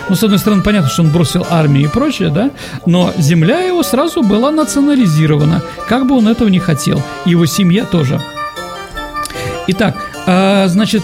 Ну, 0.09 0.17
с 0.17 0.23
одной 0.23 0.39
стороны, 0.39 0.63
понятно, 0.63 0.91
что 0.91 1.03
он 1.03 1.11
бросил 1.11 1.47
армию 1.49 1.87
и 1.87 1.91
прочее, 1.91 2.29
да, 2.29 2.51
но 2.85 3.13
земля 3.17 3.61
его 3.61 3.83
сразу 3.83 4.23
была 4.23 4.51
национализирована, 4.51 5.63
как 5.89 6.07
бы 6.07 6.17
он 6.17 6.29
этого 6.29 6.49
не 6.49 6.59
хотел, 6.59 7.03
его 7.25 7.47
семья 7.47 7.87
тоже. 7.87 8.21
Итак, 9.67 9.97
а, 10.27 10.67
значит, 10.69 11.03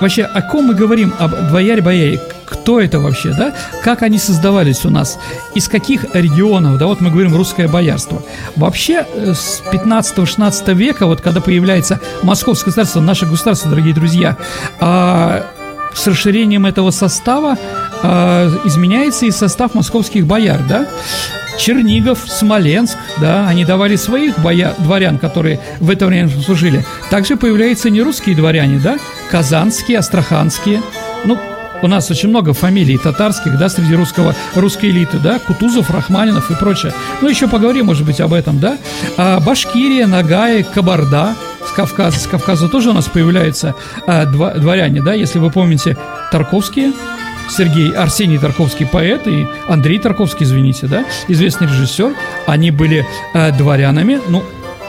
вообще, 0.00 0.24
о 0.24 0.42
ком 0.42 0.66
мы 0.66 0.74
говорим? 0.74 1.12
Об 1.18 1.32
дворяре-бояре. 1.48 2.20
Кто 2.44 2.80
это 2.80 2.98
вообще, 2.98 3.30
да? 3.30 3.54
Как 3.82 4.02
они 4.02 4.18
создавались 4.18 4.84
у 4.84 4.90
нас? 4.90 5.18
Из 5.54 5.68
каких 5.68 6.14
регионов, 6.14 6.78
да? 6.78 6.86
Вот 6.86 7.00
мы 7.00 7.10
говорим 7.10 7.34
русское 7.36 7.68
боярство. 7.68 8.22
Вообще, 8.56 9.04
э, 9.14 9.34
с 9.34 9.62
15-16 9.70 10.74
века, 10.74 11.06
вот 11.06 11.20
когда 11.20 11.40
появляется 11.40 12.00
московское 12.22 12.66
государство, 12.66 13.00
наше 13.00 13.26
государство, 13.26 13.70
дорогие 13.70 13.94
друзья, 13.94 14.36
а, 14.80 15.46
с 15.94 16.06
расширением 16.06 16.66
этого 16.66 16.90
состава 16.90 17.56
э, 18.02 18.50
изменяется 18.64 19.26
и 19.26 19.30
состав 19.30 19.74
московских 19.74 20.26
бояр, 20.26 20.60
да? 20.68 20.86
Чернигов, 21.58 22.20
Смоленск, 22.26 22.96
да, 23.20 23.48
они 23.48 23.64
давали 23.64 23.96
своих 23.96 24.38
боя, 24.38 24.74
дворян, 24.78 25.18
которые 25.18 25.60
в 25.80 25.90
это 25.90 26.06
время 26.06 26.30
служили. 26.30 26.84
Также 27.10 27.36
появляются 27.36 27.90
не 27.90 28.00
русские 28.00 28.36
дворяне, 28.36 28.78
да, 28.78 28.98
казанские, 29.30 29.98
астраханские. 29.98 30.80
Ну, 31.24 31.38
у 31.82 31.86
нас 31.86 32.10
очень 32.10 32.28
много 32.28 32.52
фамилий 32.54 32.98
татарских, 32.98 33.58
да, 33.58 33.68
среди 33.68 33.94
русского, 33.94 34.34
русской 34.54 34.90
элиты, 34.90 35.18
да, 35.18 35.38
Кутузов, 35.38 35.90
Рахманинов 35.90 36.50
и 36.50 36.54
прочее. 36.54 36.92
Ну, 37.20 37.28
еще 37.28 37.48
поговорим, 37.48 37.86
может 37.86 38.04
быть, 38.04 38.20
об 38.20 38.32
этом, 38.32 38.58
да. 38.58 38.78
А, 39.16 39.40
Башкирия, 39.40 40.06
Нагая, 40.06 40.62
Кабарда, 40.62 41.34
с 41.66 41.72
Кавказа, 41.72 42.18
с 42.18 42.26
Кавказа 42.26 42.68
тоже 42.68 42.90
у 42.90 42.92
нас 42.92 43.06
появляются 43.06 43.74
а, 44.06 44.24
дворяне, 44.26 45.02
да, 45.02 45.14
если 45.14 45.38
вы 45.38 45.50
помните, 45.50 45.96
Тарковские, 46.32 46.92
Сергей 47.48 47.90
Арсений 47.92 48.38
Тарковский 48.38 48.86
поэт 48.86 49.26
и 49.26 49.46
Андрей 49.68 49.98
Тарковский, 49.98 50.44
извините, 50.44 50.86
да, 50.86 51.04
известный 51.28 51.66
режиссер, 51.66 52.14
они 52.46 52.70
были 52.70 53.06
э, 53.34 53.52
дворянами, 53.52 54.20
ну, 54.28 54.42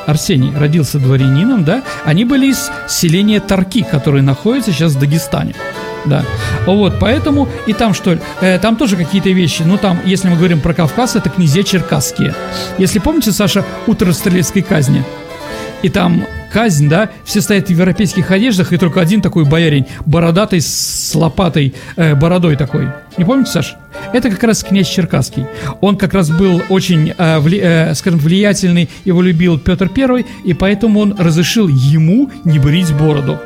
Арсений 0.06 0.52
родился 0.56 0.98
дворянином, 0.98 1.64
да, 1.64 1.84
они 2.04 2.26
были 2.26 2.48
из 2.48 2.72
селения 2.88 3.40
Тарки, 3.40 3.84
которое 3.84 4.24
находится 4.24 4.72
сейчас 4.72 4.94
в 4.94 5.00
Дагестане. 5.00 5.54
да. 6.06 6.26
Вот, 6.66 7.00
поэтому 7.00 7.48
и 7.68 7.74
там 7.74 7.94
что 7.94 8.18
э, 8.42 8.60
там 8.60 8.76
тоже 8.76 8.96
какие-то 8.96 9.30
вещи, 9.30 9.64
ну 9.64 9.78
там, 9.78 10.00
если 10.06 10.30
мы 10.30 10.36
говорим 10.36 10.62
про 10.62 10.74
Кавказ, 10.74 11.16
это 11.16 11.30
князья 11.30 11.64
черкасские. 11.64 12.34
Если 12.78 13.00
помните, 13.00 13.32
Саша, 13.32 13.64
«Утро 13.88 14.12
стрелецкой 14.12 14.64
казни», 14.64 15.04
и 15.82 15.90
там 15.90 16.26
казнь, 16.52 16.90
да, 16.90 17.10
все 17.24 17.42
стоят 17.42 17.68
в 17.68 17.70
европейских 17.70 18.32
одеждах, 18.32 18.74
и 18.74 18.78
только 18.78 19.02
один 19.02 19.22
такой 19.22 19.46
боярин, 19.46 19.86
бородатый, 20.06 20.62
с 20.62 21.14
лопатой, 21.16 21.74
э, 21.96 22.16
бородой 22.16 22.56
такой. 22.56 22.90
Не 23.18 23.26
помните, 23.26 23.52
Саш? 23.52 23.76
Это 24.14 24.30
как 24.30 24.44
раз 24.44 24.64
князь 24.64 24.88
Черкасский. 24.88 25.46
Он 25.82 25.98
как 25.98 26.14
раз 26.14 26.30
был 26.30 26.62
очень, 26.70 27.14
э, 27.18 27.40
вли, 27.40 27.60
э, 27.62 27.94
скажем, 27.96 28.20
влиятельный, 28.20 28.90
его 29.06 29.22
любил 29.22 29.60
Петр 29.60 29.90
Первый, 29.90 30.26
и 30.46 30.54
поэтому 30.54 31.00
он 31.00 31.16
разрешил 31.18 31.68
ему 31.68 32.30
не 32.46 32.60
брить 32.60 32.94
бороду. 32.94 33.40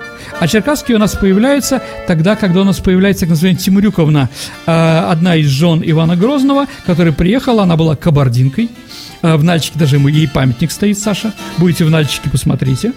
А 0.44 0.48
Черкасский 0.50 0.94
у 0.94 0.98
нас 0.98 1.16
появляется 1.16 1.82
тогда, 2.06 2.36
когда 2.36 2.60
у 2.60 2.64
нас 2.66 2.82
появляется, 2.82 3.22
так 3.22 3.30
называемая 3.30 3.64
Тимурюковна, 3.64 4.30
э, 4.66 5.00
одна 5.10 5.38
из 5.38 5.48
жен 5.48 5.82
Ивана 5.86 6.18
Грозного, 6.18 6.66
которая 6.86 7.14
приехала, 7.14 7.64
она 7.64 7.78
была 7.78 7.96
кабардинкой, 7.96 8.70
э, 9.22 9.38
в 9.38 9.44
Нальчике 9.46 9.80
даже 9.80 9.96
ему 9.96 10.10
ей 10.10 10.28
памятник 10.28 10.74
стоит, 10.74 11.00
Саша. 11.00 11.32
Будете 11.60 11.86
в 11.86 11.90
Нальчике, 11.90 12.30
посмотрите. 12.30 12.92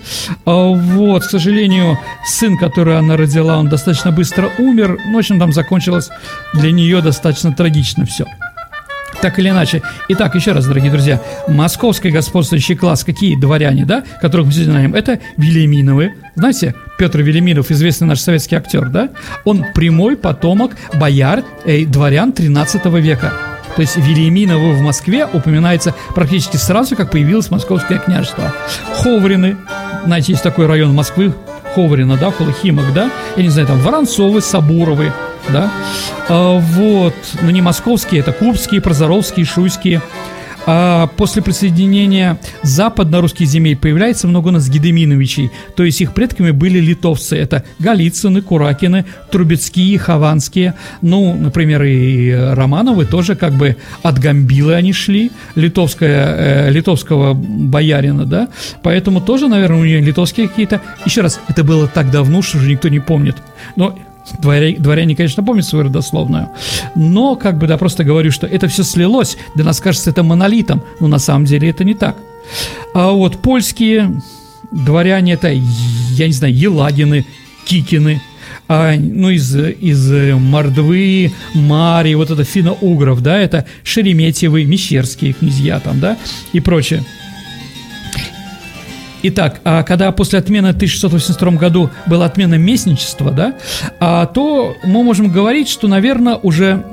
Э, 0.44 0.72
вот, 0.74 1.22
к 1.22 1.30
сожалению, 1.30 1.96
сын, 2.26 2.58
который 2.58 2.98
она 2.98 3.16
родила, 3.16 3.58
он 3.58 3.68
достаточно 3.68 4.10
быстро 4.10 4.50
умер. 4.58 4.98
Ну, 5.06 5.14
в 5.14 5.18
общем, 5.18 5.38
там 5.38 5.52
закончилось 5.52 6.08
для 6.52 6.72
нее 6.72 7.00
достаточно 7.00 7.52
трагично 7.52 8.06
все. 8.06 8.26
Так 9.22 9.38
или 9.38 9.48
иначе. 9.48 9.82
Итак, 10.08 10.34
еще 10.34 10.52
раз, 10.52 10.66
дорогие 10.66 10.90
друзья, 10.90 11.20
московский 11.48 12.10
господствующий 12.10 12.76
класс, 12.76 13.04
какие 13.04 13.36
дворяне, 13.36 13.84
да, 13.84 14.04
которых 14.20 14.46
мы 14.46 14.52
сегодня 14.52 14.72
знаем, 14.72 14.94
это 14.94 15.20
Велиминовы. 15.36 16.14
Знаете, 16.34 16.74
Петр 16.98 17.20
Велиминов, 17.20 17.70
известный 17.70 18.06
наш 18.06 18.20
советский 18.20 18.56
актер, 18.56 18.88
да? 18.88 19.10
Он 19.44 19.64
прямой 19.74 20.16
потомок 20.16 20.72
бояр, 20.94 21.44
э, 21.64 21.84
дворян 21.86 22.32
13 22.32 23.00
века. 23.00 23.32
То 23.74 23.82
есть 23.82 23.96
Велиминово 23.96 24.72
в 24.72 24.80
Москве 24.80 25.26
упоминается 25.26 25.94
практически 26.14 26.56
сразу, 26.56 26.96
как 26.96 27.10
появилось 27.10 27.50
Московское 27.50 27.98
княжество. 27.98 28.54
Ховрины, 28.94 29.56
знаете, 30.04 30.32
есть 30.32 30.42
такой 30.42 30.66
район 30.66 30.94
Москвы, 30.94 31.34
Ховрина, 31.74 32.16
да, 32.16 32.28
около 32.28 32.52
Химок, 32.52 32.94
да, 32.94 33.10
я 33.36 33.42
не 33.42 33.50
знаю, 33.50 33.66
там 33.66 33.78
Воронцовы, 33.80 34.40
Сабуровы, 34.40 35.12
да, 35.52 35.70
а, 36.28 36.58
вот, 36.58 37.14
но 37.42 37.50
не 37.50 37.62
московские, 37.62 38.20
это 38.20 38.32
курбские, 38.32 38.80
прозоровские, 38.80 39.46
шуйские, 39.46 40.02
а 40.68 41.06
после 41.16 41.42
присоединения 41.42 42.40
западно-русских 42.62 43.46
земель 43.46 43.76
появляется 43.76 44.26
много 44.26 44.48
у 44.48 44.50
нас 44.50 44.68
Гедеминовичей, 44.68 45.52
то 45.76 45.84
есть 45.84 46.00
их 46.00 46.12
предками 46.12 46.50
были 46.50 46.80
литовцы, 46.80 47.36
это 47.36 47.62
Голицыны, 47.78 48.42
Куракины, 48.42 49.04
Трубецкие, 49.30 49.96
Хованские, 49.98 50.74
ну, 51.02 51.34
например, 51.34 51.84
и 51.84 52.32
Романовы 52.32 53.04
тоже 53.04 53.36
как 53.36 53.52
бы 53.52 53.76
от 54.02 54.18
Гамбилы 54.18 54.74
они 54.74 54.92
шли, 54.92 55.30
литовская, 55.54 56.66
э, 56.66 56.70
литовского 56.72 57.34
боярина, 57.34 58.26
да, 58.26 58.48
поэтому 58.82 59.20
тоже, 59.20 59.46
наверное, 59.46 59.80
у 59.80 59.84
нее 59.84 60.00
литовские 60.00 60.48
какие-то, 60.48 60.80
еще 61.04 61.20
раз, 61.20 61.40
это 61.46 61.62
было 61.62 61.86
так 61.86 62.10
давно, 62.10 62.42
что 62.42 62.58
уже 62.58 62.68
никто 62.68 62.88
не 62.88 62.98
помнит, 62.98 63.36
но 63.76 63.96
Дворя, 64.40 64.76
дворяне, 64.78 65.14
конечно, 65.14 65.42
помнят 65.42 65.64
свою 65.64 65.84
родословную, 65.84 66.50
но, 66.94 67.36
как 67.36 67.58
бы, 67.58 67.66
да, 67.66 67.78
просто 67.78 68.04
говорю, 68.04 68.32
что 68.32 68.46
это 68.46 68.66
все 68.68 68.82
слилось, 68.82 69.36
для 69.54 69.64
нас 69.64 69.80
кажется 69.80 70.10
это 70.10 70.22
монолитом, 70.22 70.82
но 71.00 71.06
на 71.06 71.18
самом 71.18 71.44
деле 71.44 71.70
это 71.70 71.84
не 71.84 71.94
так. 71.94 72.16
А 72.92 73.12
вот 73.12 73.38
польские 73.38 74.20
дворяне, 74.72 75.34
это, 75.34 75.48
я 75.48 76.26
не 76.26 76.32
знаю, 76.32 76.56
Елагины, 76.56 77.24
Кикины, 77.66 78.20
а, 78.68 78.94
ну, 78.96 79.30
из, 79.30 79.54
из 79.54 80.10
Мордвы, 80.34 81.32
Мари, 81.54 82.14
вот 82.14 82.30
это 82.30 82.42
финно-угров, 82.42 83.20
да, 83.20 83.38
это 83.38 83.66
Шереметьевы, 83.84 84.64
Мещерские 84.64 85.34
князья 85.34 85.78
там, 85.78 86.00
да, 86.00 86.16
и 86.52 86.60
прочее. 86.60 87.04
Итак, 89.22 89.60
а 89.64 89.82
когда 89.82 90.12
после 90.12 90.38
отмены 90.38 90.72
в 90.72 90.76
1682 90.76 91.52
году 91.52 91.90
была 92.06 92.26
отмена 92.26 92.54
местничества, 92.54 93.30
да, 93.30 93.54
а, 93.98 94.26
то 94.26 94.76
мы 94.84 95.02
можем 95.02 95.30
говорить, 95.30 95.68
что, 95.68 95.88
наверное, 95.88 96.36
уже 96.36 96.84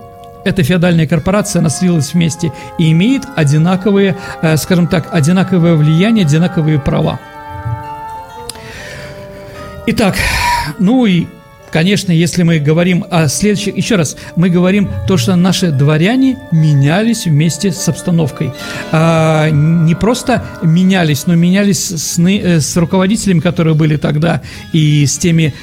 эта 0.45 0.63
феодальная 0.63 1.07
корпорация 1.07 1.61
наслилась 1.61 2.13
вместе 2.13 2.51
и 2.77 2.91
имеет 2.91 3.23
одинаковые, 3.35 4.17
э, 4.41 4.57
скажем 4.57 4.87
так, 4.87 5.07
одинаковое 5.13 5.75
влияние, 5.75 6.25
одинаковые 6.25 6.79
права. 6.79 7.19
Итак, 9.85 10.15
ну 10.79 11.05
и 11.05 11.27
Конечно, 11.73 12.11
если 12.11 12.43
мы 12.43 12.59
говорим 12.59 13.03
о 13.09 13.27
следующих... 13.27 13.75
Еще 13.75 13.95
раз, 13.95 14.15
мы 14.35 14.49
говорим 14.49 14.87
то, 15.07 15.17
что 15.17 15.35
наши 15.35 15.71
дворяне 15.71 16.37
менялись 16.51 17.25
вместе 17.25 17.71
с 17.71 17.89
обстановкой. 17.89 18.51
А, 18.91 19.49
не 19.49 19.95
просто 19.95 20.43
менялись, 20.61 21.25
но 21.25 21.33
менялись 21.33 21.79
с, 21.89 22.19
э, 22.19 22.59
с 22.59 22.77
руководителями, 22.77 23.39
которые 23.39 23.73
были 23.73 23.97
тогда, 23.97 24.43
и 24.71 25.07
с 25.07 25.17
теми 25.17 25.55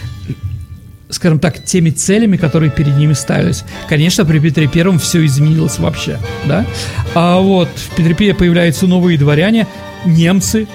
скажем 1.10 1.38
так, 1.38 1.64
теми 1.64 1.90
целями, 1.90 2.36
которые 2.36 2.70
перед 2.70 2.96
ними 2.96 3.12
ставились. 3.12 3.64
Конечно, 3.88 4.24
при 4.24 4.40
Петре 4.40 4.66
Первом 4.66 4.98
все 4.98 5.24
изменилось 5.24 5.78
вообще, 5.78 6.18
да. 6.44 6.66
А 7.14 7.38
вот 7.38 7.68
в 7.68 7.94
Петре 7.94 8.14
Первом 8.14 8.36
появляются 8.36 8.88
новые 8.88 9.16
дворяне, 9.16 9.68
немцы, 10.04 10.66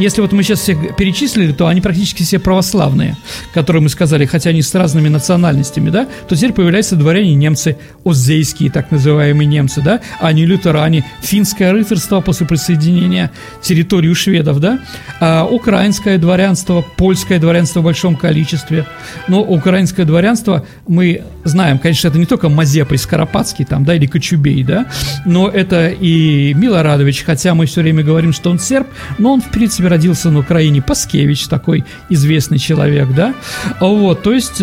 если 0.00 0.22
вот 0.22 0.32
мы 0.32 0.42
сейчас 0.42 0.60
всех 0.60 0.96
перечислили, 0.96 1.52
то 1.52 1.66
они 1.66 1.80
практически 1.80 2.22
все 2.22 2.38
православные, 2.38 3.16
которые 3.52 3.82
мы 3.82 3.88
сказали, 3.90 4.24
хотя 4.24 4.50
они 4.50 4.62
с 4.62 4.74
разными 4.74 5.08
национальностями, 5.08 5.90
да, 5.90 6.08
то 6.28 6.34
теперь 6.34 6.52
появляются 6.52 6.96
дворяне 6.96 7.34
немцы, 7.34 7.76
оззейские 8.04 8.70
так 8.70 8.90
называемые 8.90 9.46
немцы, 9.46 9.82
да, 9.82 10.00
а 10.20 10.32
не 10.32 10.46
лютеране, 10.46 11.04
финское 11.22 11.72
рыцарство 11.72 12.20
после 12.20 12.46
присоединения 12.46 13.30
территории 13.62 14.08
у 14.08 14.14
шведов, 14.14 14.58
да, 14.60 14.80
а 15.20 15.44
украинское 15.44 16.18
дворянство, 16.18 16.84
польское 16.96 17.38
дворянство 17.38 17.80
в 17.80 17.84
большом 17.84 18.16
количестве. 18.16 18.86
Но 19.28 19.42
украинское 19.42 20.06
дворянство 20.06 20.64
мы 20.86 21.22
знаем, 21.44 21.78
конечно, 21.78 22.08
это 22.08 22.18
не 22.18 22.26
только 22.26 22.48
Мазепа 22.48 22.94
и 22.94 22.96
Скоропадский 22.96 23.64
там, 23.66 23.84
да, 23.84 23.94
или 23.94 24.06
Кочубей, 24.06 24.64
да, 24.64 24.86
но 25.26 25.48
это 25.48 25.88
и 25.88 26.54
Милорадович, 26.54 27.24
хотя 27.24 27.54
мы 27.54 27.66
все 27.66 27.82
время 27.82 28.02
говорим, 28.02 28.32
что 28.32 28.50
он 28.50 28.58
серб, 28.58 28.86
но 29.18 29.34
он, 29.34 29.42
в 29.42 29.50
принципе, 29.50 29.89
родился 29.90 30.30
на 30.30 30.40
Украине, 30.40 30.80
Паскевич 30.80 31.46
такой 31.46 31.84
известный 32.08 32.58
человек, 32.58 33.08
да, 33.14 33.34
вот, 33.80 34.22
то 34.22 34.32
есть 34.32 34.62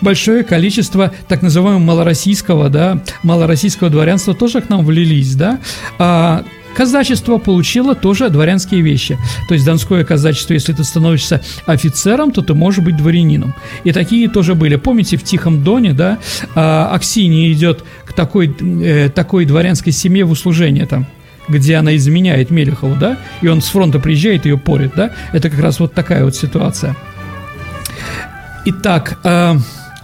большое 0.00 0.44
количество 0.44 1.12
так 1.28 1.42
называемого 1.42 1.82
малороссийского, 1.82 2.68
да, 2.68 3.02
малороссийского 3.22 3.90
дворянства 3.90 4.34
тоже 4.34 4.60
к 4.60 4.68
нам 4.68 4.84
влились, 4.84 5.34
да, 5.34 5.58
а 5.98 6.44
Казачество 6.74 7.38
получило 7.38 7.94
тоже 7.94 8.28
дворянские 8.30 8.80
вещи. 8.80 9.16
То 9.48 9.54
есть 9.54 9.64
донское 9.64 10.04
казачество, 10.04 10.54
если 10.54 10.72
ты 10.72 10.82
становишься 10.82 11.40
офицером, 11.66 12.32
то 12.32 12.42
ты 12.42 12.54
можешь 12.54 12.84
быть 12.84 12.96
дворянином. 12.96 13.54
И 13.84 13.92
такие 13.92 14.28
тоже 14.28 14.54
были. 14.54 14.76
Помните, 14.76 15.16
в 15.16 15.22
Тихом 15.22 15.62
Доне, 15.62 15.92
да, 15.92 16.18
а, 16.54 16.90
Аксинья 16.92 17.52
идет 17.52 17.84
к 18.04 18.12
такой, 18.12 18.54
э, 18.60 19.08
такой 19.08 19.44
дворянской 19.44 19.92
семье 19.92 20.24
в 20.24 20.32
услужение 20.32 20.86
там 20.86 21.06
где 21.48 21.76
она 21.76 21.96
изменяет 21.96 22.50
Мелехову, 22.50 22.96
да, 22.96 23.18
и 23.42 23.48
он 23.48 23.60
с 23.60 23.68
фронта 23.68 23.98
приезжает 23.98 24.46
ее 24.46 24.58
порит, 24.58 24.92
да, 24.96 25.10
это 25.32 25.50
как 25.50 25.60
раз 25.60 25.80
вот 25.80 25.92
такая 25.92 26.24
вот 26.24 26.34
ситуация. 26.34 26.96
Итак, 28.66 29.18
э, 29.24 29.54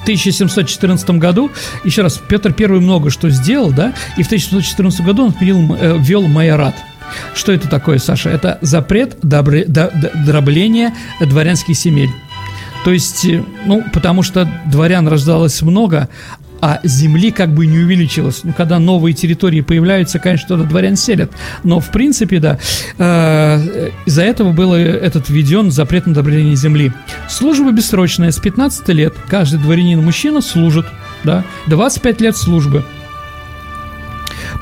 в 0.00 0.02
1714 0.02 1.10
году, 1.18 1.50
еще 1.84 2.02
раз, 2.02 2.20
Петр 2.28 2.54
I 2.58 2.66
много 2.80 3.10
что 3.10 3.30
сделал, 3.30 3.72
да, 3.72 3.94
и 4.16 4.22
в 4.22 4.26
1714 4.26 5.00
году 5.02 5.26
он 5.26 5.34
ввел, 5.40 5.76
э, 5.78 5.96
ввел 5.98 6.26
майорат. 6.26 6.74
Что 7.34 7.52
это 7.52 7.68
такое, 7.68 7.98
Саша? 7.98 8.30
Это 8.30 8.58
запрет 8.60 9.16
добре, 9.22 9.64
до, 9.64 9.90
дробления 10.26 10.94
дворянских 11.20 11.74
земель. 11.76 12.10
То 12.84 12.92
есть, 12.92 13.24
э, 13.24 13.42
ну, 13.66 13.84
потому 13.92 14.22
что 14.22 14.48
дворян 14.66 15.06
рождалось 15.08 15.60
много, 15.62 16.08
а 16.60 16.80
земли 16.84 17.30
как 17.30 17.52
бы 17.54 17.66
не 17.66 17.78
увеличилось. 17.78 18.42
Ну, 18.44 18.52
когда 18.52 18.78
новые 18.78 19.14
территории 19.14 19.60
появляются, 19.60 20.18
конечно, 20.18 20.48
туда 20.48 20.64
дворян 20.64 20.96
селят. 20.96 21.30
Но, 21.64 21.80
в 21.80 21.90
принципе, 21.90 22.38
да, 22.38 22.58
э, 22.98 23.90
из-за 24.06 24.22
этого 24.22 24.52
был 24.52 24.74
этот 24.74 25.28
введен 25.28 25.70
запрет 25.70 26.06
на 26.06 26.14
добавление 26.14 26.56
земли. 26.56 26.92
Служба 27.28 27.70
бессрочная. 27.70 28.30
С 28.30 28.38
15 28.38 28.88
лет 28.90 29.14
каждый 29.28 29.60
дворянин-мужчина 29.60 30.40
служит. 30.40 30.86
Да, 31.24 31.44
25 31.66 32.20
лет 32.20 32.36
службы. 32.36 32.84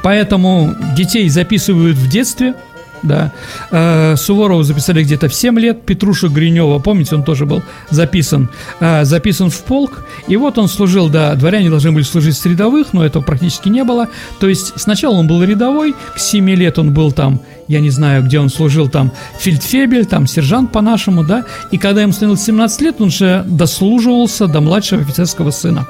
Поэтому 0.03 0.75
детей 0.97 1.29
записывают 1.29 1.97
в 1.97 2.09
детстве, 2.09 2.55
да. 3.03 3.33
Э, 3.71 4.17
Суворова 4.17 4.65
записали 4.65 5.03
где-то 5.03 5.29
в 5.29 5.35
7 5.35 5.59
лет, 5.59 5.83
Петруша 5.85 6.29
Гринева, 6.29 6.79
помните, 6.79 7.17
он 7.17 7.25
тоже 7.25 7.47
был 7.47 7.63
записан, 7.91 8.49
э, 8.81 9.05
записан 9.05 9.51
в 9.51 9.59
полк, 9.65 10.05
и 10.27 10.37
вот 10.37 10.59
он 10.59 10.69
служил, 10.69 11.09
да, 11.09 11.35
дворяне 11.35 11.71
должны 11.71 11.93
были 11.93 12.05
служить 12.05 12.37
с 12.37 12.45
рядовых, 12.47 12.93
но 12.93 13.05
этого 13.05 13.23
практически 13.23 13.69
не 13.69 13.85
было, 13.85 14.09
то 14.41 14.49
есть 14.49 14.73
сначала 14.77 15.15
он 15.15 15.27
был 15.27 15.43
рядовой, 15.43 15.95
к 16.15 16.19
7 16.19 16.51
лет 16.51 16.79
он 16.79 16.93
был 16.93 17.13
там, 17.13 17.41
я 17.69 17.81
не 17.81 17.91
знаю, 17.91 18.23
где 18.23 18.41
он 18.41 18.49
служил, 18.49 18.89
там, 18.89 19.13
фельдфебель, 19.39 20.07
там, 20.07 20.27
сержант 20.27 20.73
по-нашему, 20.73 21.25
да, 21.25 21.45
и 21.71 21.79
когда 21.79 22.03
ему 22.03 22.13
становилось 22.13 22.45
17 22.45 22.81
лет, 22.81 23.01
он 23.01 23.11
же 23.11 23.45
дослуживался 23.47 24.47
до 24.47 24.61
младшего 24.61 25.03
офицерского 25.03 25.51
сына 25.51 25.87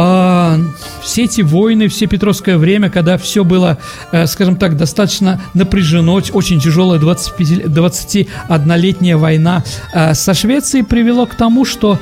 а, 0.00 0.56
все 1.02 1.24
эти 1.24 1.40
войны, 1.40 1.88
все 1.88 2.06
Петровское 2.06 2.56
время, 2.56 2.88
когда 2.88 3.18
все 3.18 3.42
было, 3.42 3.78
э, 4.12 4.28
скажем 4.28 4.54
так, 4.54 4.76
достаточно 4.76 5.40
напряжено, 5.54 6.14
очень 6.14 6.60
тяжелая 6.60 7.00
21-летняя 7.00 9.16
война 9.16 9.64
э, 9.92 10.14
со 10.14 10.34
Швецией 10.34 10.84
привело 10.84 11.26
к 11.26 11.34
тому, 11.34 11.64
что 11.64 11.98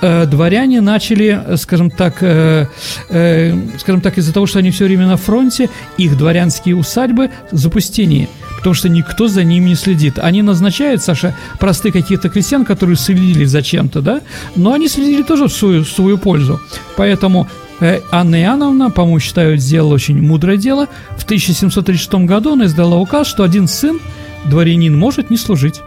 э, 0.00 0.24
дворяне 0.24 0.80
начали, 0.80 1.38
скажем 1.56 1.90
так, 1.90 2.22
э, 2.22 2.66
э, 3.10 3.54
скажем 3.78 4.00
так, 4.00 4.16
из-за 4.16 4.32
того, 4.32 4.46
что 4.46 4.60
они 4.60 4.70
все 4.70 4.86
время 4.86 5.06
на 5.06 5.18
фронте, 5.18 5.68
их 5.98 6.16
дворянские 6.16 6.76
усадьбы 6.76 7.28
запустение 7.50 8.26
потому 8.64 8.74
что 8.74 8.88
никто 8.88 9.28
за 9.28 9.44
ними 9.44 9.68
не 9.68 9.74
следит. 9.74 10.18
Они 10.18 10.40
назначают, 10.40 11.02
Саша, 11.02 11.36
простые 11.60 11.92
какие-то 11.92 12.30
крестьян, 12.30 12.64
которые 12.64 12.96
следили 12.96 13.44
за 13.44 13.62
чем-то, 13.62 14.00
да, 14.00 14.22
но 14.56 14.72
они 14.72 14.88
следили 14.88 15.22
тоже 15.22 15.48
в 15.48 15.52
свою, 15.52 15.84
в 15.84 15.88
свою 15.88 16.16
пользу. 16.16 16.58
Поэтому 16.96 17.46
э, 17.80 18.00
Анна 18.10 18.40
Иоанновна, 18.40 18.90
по-моему, 18.90 19.20
считают, 19.20 19.60
сделала 19.60 19.92
очень 19.92 20.18
мудрое 20.18 20.56
дело. 20.56 20.86
В 21.18 21.24
1736 21.24 22.14
году 22.24 22.54
она 22.54 22.64
издала 22.64 22.96
указ, 22.96 23.26
что 23.26 23.44
один 23.44 23.68
сын, 23.68 24.00
дворянин, 24.46 24.98
может 24.98 25.28
не 25.28 25.36
служить. 25.36 25.82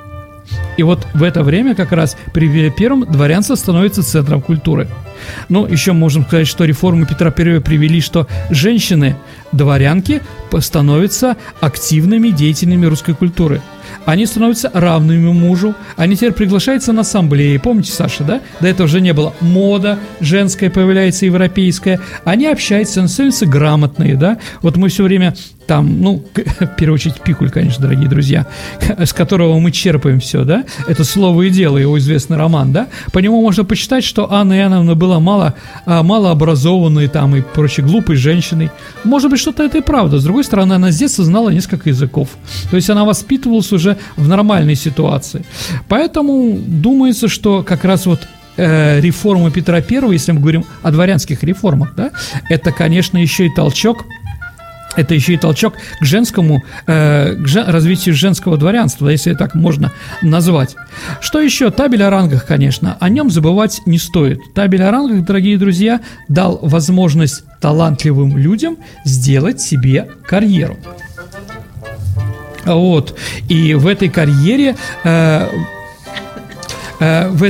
И 0.78 0.84
вот 0.84 1.08
в 1.16 1.24
это 1.24 1.42
время 1.42 1.74
как 1.74 1.92
раз 1.92 2.16
при 2.32 2.70
Первом 2.70 3.12
дворянство 3.12 3.56
становится 3.56 4.04
центром 4.04 4.40
культуры. 4.40 4.88
Ну, 5.50 5.66
еще 5.66 5.94
можем 5.94 6.26
сказать, 6.26 6.48
что 6.48 6.66
реформы 6.66 7.06
Петра 7.06 7.34
I 7.36 7.62
привели, 7.62 8.02
что 8.02 8.28
женщины, 8.50 9.16
дворянки, 9.52 10.22
становятся 10.60 11.38
активными 11.60 12.30
деятелями 12.30 12.86
русской 12.86 13.14
культуры– 13.14 13.62
они 14.06 14.26
становятся 14.26 14.72
равными 14.74 15.32
мужу, 15.32 15.76
они 15.96 16.16
теперь 16.16 16.32
приглашаются 16.32 16.94
на 16.94 17.02
ассамблеи, 17.02 17.58
помните, 17.58 17.92
Саша, 17.92 18.24
да? 18.24 18.42
До 18.62 18.68
этого 18.68 18.88
уже 18.88 19.02
не 19.02 19.14
было. 19.14 19.34
Мода 19.42 20.00
женская 20.22 20.70
появляется, 20.70 21.26
европейская. 21.26 22.00
Они 22.24 22.48
общаются, 22.48 23.02
они 23.02 23.10
становятся 23.10 23.46
грамотные, 23.46 24.16
да? 24.16 24.38
Вот 24.62 24.78
мы 24.78 24.90
все 24.90 25.04
время 25.04 25.36
там, 25.68 26.02
ну, 26.02 26.24
в 26.60 26.76
первую 26.78 26.96
очередь 26.96 27.22
Пикуль, 27.22 27.50
конечно, 27.50 27.84
дорогие 27.84 28.08
друзья, 28.08 28.48
с 28.98 29.14
которого 29.14 29.60
мы 29.60 29.72
черпаем 29.72 30.20
все, 30.20 30.44
да, 30.44 30.64
это 30.88 31.04
«Слово 31.04 31.44
и 31.44 31.50
дело», 31.50 31.78
его 31.78 31.98
известный 32.00 32.38
роман, 32.38 32.72
да, 32.72 32.88
по 33.12 33.20
нему 33.20 33.42
можно 33.42 33.66
почитать, 33.66 34.04
что 34.04 34.32
Анна 34.32 34.58
Иоанновна 34.58 34.96
была 34.96 35.07
мало, 35.20 35.54
а, 35.86 36.04
малообразованной 36.04 37.08
там 37.08 37.36
и 37.36 37.42
прочей 37.42 37.82
глупой 37.82 38.16
женщиной. 38.16 38.70
Может 39.04 39.32
быть, 39.32 39.40
что-то 39.40 39.64
это 39.64 39.80
и 39.80 39.82
правда. 39.82 40.20
С 40.20 40.24
другой 40.24 40.44
стороны, 40.44 40.74
она 40.74 40.92
с 40.92 40.98
детства 40.98 41.24
знала 41.24 41.50
несколько 41.50 41.90
языков. 41.90 42.30
То 42.70 42.76
есть 42.76 42.90
она 42.90 43.06
воспитывалась 43.06 43.72
уже 43.72 43.98
в 44.16 44.28
нормальной 44.28 44.76
ситуации. 44.76 45.46
Поэтому 45.88 46.58
думается, 46.58 47.28
что 47.28 47.64
как 47.64 47.86
раз 47.86 48.06
вот 48.06 48.28
э, 48.58 49.00
реформы 49.00 49.52
Петра 49.52 49.78
I, 49.78 50.12
если 50.12 50.32
мы 50.32 50.42
говорим 50.42 50.66
о 50.84 50.92
дворянских 50.92 51.44
реформах, 51.44 51.94
да, 51.96 52.12
это, 52.50 52.72
конечно, 52.72 53.18
еще 53.18 53.48
и 53.48 53.54
толчок 53.54 54.06
это 54.98 55.16
еще 55.16 55.36
и 55.36 55.38
толчок 55.38 55.76
к 56.02 56.04
женскому, 56.04 56.64
э, 56.88 57.36
к 57.36 57.48
жен, 57.48 57.70
развитию 57.70 58.14
женского 58.14 58.58
дворянства, 58.58 59.08
если 59.08 59.34
так 59.34 59.56
можно 59.56 59.94
назвать. 60.22 60.76
Что 61.22 61.40
еще? 61.40 61.72
Табель 61.72 62.04
о 62.04 62.10
рангах, 62.10 62.46
конечно. 62.46 62.98
О 63.00 63.08
нем 63.08 63.30
забывать 63.30 63.82
не 63.86 64.00
стоит. 64.00 64.40
Табель 64.54 64.84
о 64.84 64.92
рангах, 64.92 65.24
дорогие 65.24 65.58
друзья, 65.58 66.02
дал 66.28 66.60
возможность 66.62 67.44
талантливым 67.62 68.38
людям 68.38 68.78
сделать 69.06 69.62
себе 69.62 70.10
карьеру. 70.26 70.78
Вот. 72.66 73.18
И 73.48 73.76
в 73.76 73.88
этой 73.88 74.10
карьере 74.10 74.76
э, 75.06 75.48
Э, 77.00 77.30
в 77.30 77.44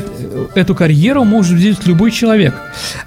эту 0.56 0.76
карьеру 0.76 1.24
может 1.24 1.58
взять 1.58 1.86
любой 1.86 2.12
человек. 2.12 2.54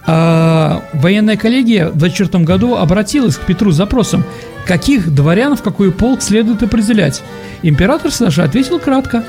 А, 0.06 0.82
военная 0.92 1.36
коллегия 1.36 1.88
в 1.88 1.98
24 1.98 2.44
году 2.44 2.76
обратилась 2.76 3.36
к 3.36 3.40
Петру 3.46 3.70
с 3.70 3.76
запросом, 3.76 4.24
каких 4.66 5.14
дворян 5.14 5.56
в 5.56 5.62
какой 5.62 5.92
полк 5.92 6.22
следует 6.22 6.62
определять. 6.62 7.22
Император 7.62 8.10
Саша 8.10 8.44
ответил 8.44 8.78
кратко. 8.78 9.24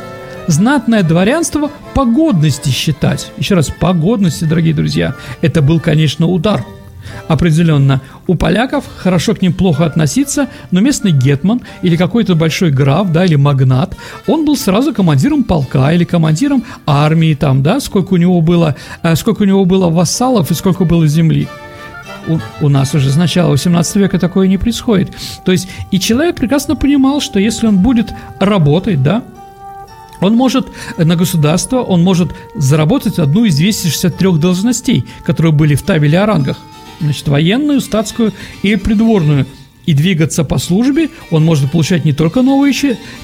Знатное 0.47 1.03
дворянство 1.03 1.69
по 1.93 2.05
годности 2.05 2.69
считать. 2.69 3.31
Еще 3.37 3.55
раз, 3.55 3.69
по 3.69 3.93
годности, 3.93 4.43
дорогие 4.43 4.73
друзья. 4.73 5.15
Это 5.41 5.61
был, 5.61 5.79
конечно, 5.79 6.25
удар– 6.25 6.65
определенно. 7.27 8.01
У 8.27 8.35
поляков 8.35 8.85
хорошо 8.97 9.33
к 9.35 9.41
ним 9.41 9.53
плохо 9.53 9.85
относиться, 9.85 10.47
но 10.71 10.79
местный 10.79 11.11
гетман 11.11 11.61
или 11.81 11.95
какой-то 11.95 12.35
большой 12.35 12.71
граф, 12.71 13.11
да, 13.11 13.25
или 13.25 13.35
магнат, 13.35 13.95
он 14.27 14.45
был 14.45 14.55
сразу 14.55 14.93
командиром 14.93 15.43
полка 15.43 15.91
или 15.93 16.03
командиром 16.03 16.63
армии 16.85 17.33
там, 17.33 17.63
да, 17.63 17.79
сколько 17.79 18.13
у 18.13 18.17
него 18.17 18.41
было, 18.41 18.75
э, 19.03 19.15
сколько 19.15 19.43
у 19.43 19.45
него 19.45 19.65
было 19.65 19.89
вассалов 19.89 20.51
и 20.51 20.53
сколько 20.53 20.85
было 20.85 21.07
земли. 21.07 21.47
У, 22.27 22.37
у 22.61 22.69
нас 22.69 22.93
уже 22.93 23.09
с 23.09 23.15
начала 23.15 23.51
18 23.51 23.95
века 23.95 24.19
такое 24.19 24.47
не 24.47 24.57
происходит. 24.57 25.11
То 25.43 25.51
есть 25.51 25.67
и 25.89 25.99
человек 25.99 26.35
прекрасно 26.35 26.75
понимал, 26.75 27.19
что 27.19 27.39
если 27.39 27.67
он 27.67 27.79
будет 27.79 28.13
работать, 28.39 29.01
да, 29.01 29.23
он 30.21 30.35
может 30.35 30.67
на 30.97 31.15
государство, 31.15 31.77
он 31.77 32.03
может 32.03 32.33
заработать 32.55 33.19
одну 33.19 33.45
из 33.45 33.55
263 33.55 34.33
должностей, 34.33 35.05
которые 35.25 35.51
были 35.51 35.75
в 35.75 35.81
табеле 35.81 36.19
о 36.19 36.27
рангах 36.27 36.57
значит, 37.01 37.27
военную, 37.27 37.81
статскую 37.81 38.33
и 38.63 38.75
придворную. 38.75 39.45
И 39.85 39.93
двигаться 39.93 40.43
по 40.43 40.57
службе 40.57 41.09
он 41.31 41.43
может 41.43 41.71
получать 41.71 42.05
не 42.05 42.13
только 42.13 42.41
новые 42.41 42.73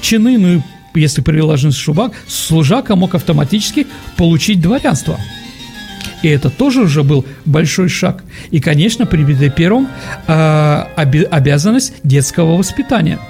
чины, 0.00 0.38
но 0.38 0.48
и, 0.54 0.60
если 0.94 1.22
приложен 1.22 1.72
шубак, 1.72 2.12
служака 2.26 2.96
мог 2.96 3.14
автоматически 3.14 3.86
получить 4.16 4.60
дворянство. 4.60 5.18
И 6.22 6.28
это 6.28 6.50
тоже 6.50 6.82
уже 6.82 7.02
был 7.02 7.24
большой 7.44 7.88
шаг. 7.88 8.24
И, 8.50 8.60
конечно, 8.60 9.06
при 9.06 9.24
Петре 9.24 9.50
Первом 9.50 9.88
э, 10.26 10.84
обязанность 11.30 11.94
детского 12.02 12.56
воспитания. 12.56 13.20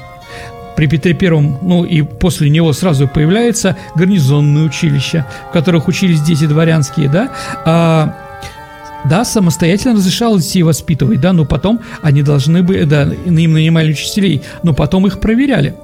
При 0.74 0.86
Петре 0.86 1.12
Первом, 1.12 1.58
ну 1.60 1.84
и 1.84 2.02
после 2.02 2.48
него 2.48 2.72
сразу 2.72 3.08
появляется 3.08 3.76
гарнизонное 3.94 4.64
училище, 4.64 5.24
в 5.50 5.52
которых 5.52 5.88
учились 5.88 6.20
дети 6.22 6.46
дворянские, 6.46 7.08
да, 7.08 7.32
а, 7.64 8.27
да, 9.04 9.24
самостоятельно 9.24 9.94
разрешалось 9.94 10.44
детей 10.44 10.62
воспитывать, 10.62 11.20
да, 11.20 11.32
но 11.32 11.44
потом 11.44 11.80
они 12.02 12.22
должны 12.22 12.62
были, 12.62 12.84
да, 12.84 13.04
им 13.04 13.52
нанимали 13.52 13.92
учителей, 13.92 14.42
но 14.62 14.74
потом 14.74 15.06
их 15.06 15.20
проверяли. 15.20 15.74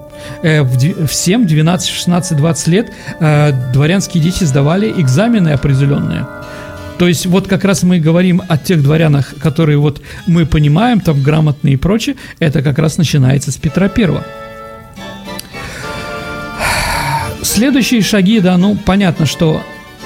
Э, 0.43 0.63
в 0.63 1.13
7, 1.13 1.47
12, 1.47 1.89
16, 1.89 2.37
20 2.37 2.67
лет 2.69 2.93
э, 3.21 3.53
дворянские 3.73 4.23
дети 4.23 4.45
сдавали 4.45 4.93
экзамены 4.97 5.51
определенные. 5.51 6.27
То 6.99 7.09
есть 7.09 7.27
вот 7.27 7.49
как 7.49 7.65
раз 7.65 7.83
мы 7.83 7.99
говорим 7.99 8.43
о 8.49 8.57
тех 8.57 8.83
дворянах, 8.83 9.35
которые 9.41 9.79
вот 9.79 10.01
мы 10.27 10.47
понимаем, 10.47 11.01
там 11.01 11.23
грамотные 11.23 11.75
и 11.75 11.77
прочее, 11.77 12.17
это 12.39 12.63
как 12.63 12.79
раз 12.79 12.99
начинается 12.99 13.51
с 13.51 13.57
Петра 13.57 13.89
Первого. 13.89 14.25
Следующие 17.43 18.01
шаги, 18.01 18.41
да, 18.41 18.57
ну 18.57 18.77
понятно, 18.77 19.27
что 19.27 19.63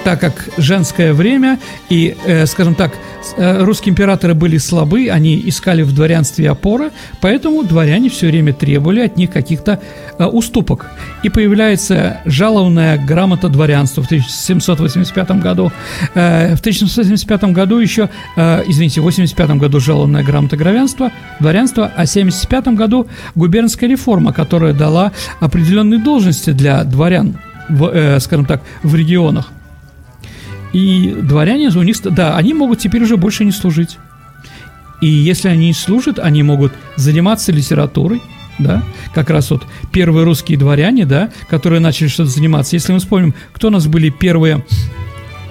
так 0.09 0.21
как 0.21 0.49
женское 0.57 1.13
время 1.13 1.59
и, 1.91 2.17
э, 2.25 2.47
скажем 2.47 2.75
так, 2.75 2.93
э, 3.37 3.63
русские 3.63 3.91
императоры 3.91 4.33
были 4.33 4.57
слабы, 4.57 5.11
они 5.11 5.39
искали 5.45 5.83
в 5.83 5.95
дворянстве 5.95 6.49
опоры, 6.49 6.93
поэтому 7.21 7.63
дворяне 7.63 8.09
все 8.09 8.29
время 8.29 8.55
требовали 8.55 9.01
от 9.01 9.19
них 9.19 9.31
каких-то 9.31 9.83
э, 10.19 10.25
уступок. 10.25 10.87
И 11.23 11.29
появляется 11.29 12.23
жалованная 12.25 12.97
грамота 12.97 13.51
дворянства 13.51 14.03
в 14.03 14.07
1785 14.07 15.31
году. 15.43 15.73
В 16.15 16.61
1785 16.61 17.45
году 17.53 17.79
еще, 17.79 18.09
извините, 18.37 19.03
в 19.03 19.05
85 19.05 19.51
году 19.59 19.79
жалованная 19.79 20.23
грамота 20.23 20.57
дворянства, 20.57 21.11
дворянства, 21.39 21.93
а 21.95 22.07
в 22.07 22.09
75 22.09 22.69
году 22.69 23.09
губернская 23.35 23.91
реформа, 23.91 24.33
которая 24.33 24.73
дала 24.73 25.13
определенные 25.41 26.01
должности 26.01 26.51
для 26.51 26.85
дворян 26.85 27.37
в, 27.69 28.21
скажем 28.21 28.47
так, 28.47 28.63
в 28.83 28.95
регионах. 28.95 29.53
И 30.73 31.15
дворяне 31.23 31.69
у 31.69 31.83
них, 31.83 31.97
да, 32.03 32.37
они 32.37 32.55
могут 32.55 32.79
теперь 32.79 33.03
уже 33.03 33.17
больше 33.17 33.45
не 33.45 33.53
служить. 33.53 33.99
И 35.01 35.07
если 35.07 35.49
они 35.49 35.69
не 35.69 35.75
служат, 35.75 36.19
они 36.19 36.43
могут 36.43 36.73
заниматься 36.97 37.53
литературой, 37.53 38.21
да, 38.59 38.83
как 39.15 39.31
раз 39.31 39.51
вот 39.51 39.65
первые 39.93 40.25
русские 40.25 40.59
дворяне, 40.59 41.07
да, 41.07 41.31
которые 41.49 41.81
начали 41.81 42.09
что-то 42.09 42.31
заниматься. 42.31 42.77
Если 42.77 42.93
мы 42.93 42.99
вспомним, 42.99 43.35
кто 43.53 43.69
у 43.69 43.71
нас 43.71 43.87
были 43.87 44.11
первые, 44.11 44.65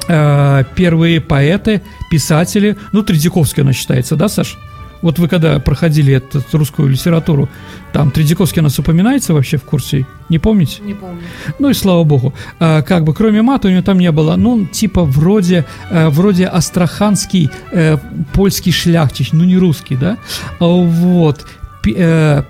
э, 0.09 0.63
первые 0.75 1.21
поэты, 1.21 1.81
писатели, 2.11 2.75
ну, 2.91 3.03
Третьяковский 3.03 3.63
у 3.63 3.65
нас 3.65 3.75
считается, 3.75 4.15
да, 4.15 4.27
Саш? 4.27 4.57
Вот 5.01 5.19
вы 5.19 5.27
когда 5.27 5.59
проходили 5.59 6.13
эту 6.15 6.41
русскую 6.57 6.89
литературу, 6.89 7.49
там 7.93 8.11
Тредяковский 8.11 8.61
у 8.61 8.63
нас 8.63 8.79
упоминается 8.79 9.33
вообще 9.33 9.57
в 9.57 9.63
курсе? 9.63 10.05
Не 10.29 10.39
помните? 10.39 10.81
Не 10.81 10.93
помню. 10.93 11.21
Ну 11.59 11.69
и 11.69 11.73
слава 11.73 12.03
богу. 12.03 12.33
А, 12.59 12.81
как 12.81 13.03
бы 13.03 13.13
кроме 13.13 13.41
мата 13.41 13.67
у 13.67 13.71
него 13.71 13.81
там 13.81 13.99
не 13.99 14.11
было. 14.11 14.35
Ну, 14.35 14.65
типа 14.65 15.03
вроде, 15.03 15.65
э, 15.89 16.09
вроде 16.09 16.45
астраханский 16.45 17.49
э, 17.71 17.97
польский 18.33 18.71
шляхтич, 18.71 19.31
ну 19.31 19.43
не 19.45 19.57
русский, 19.57 19.95
да? 19.95 20.17
А, 20.59 20.65
вот. 20.65 21.45
Э, 21.95 22.43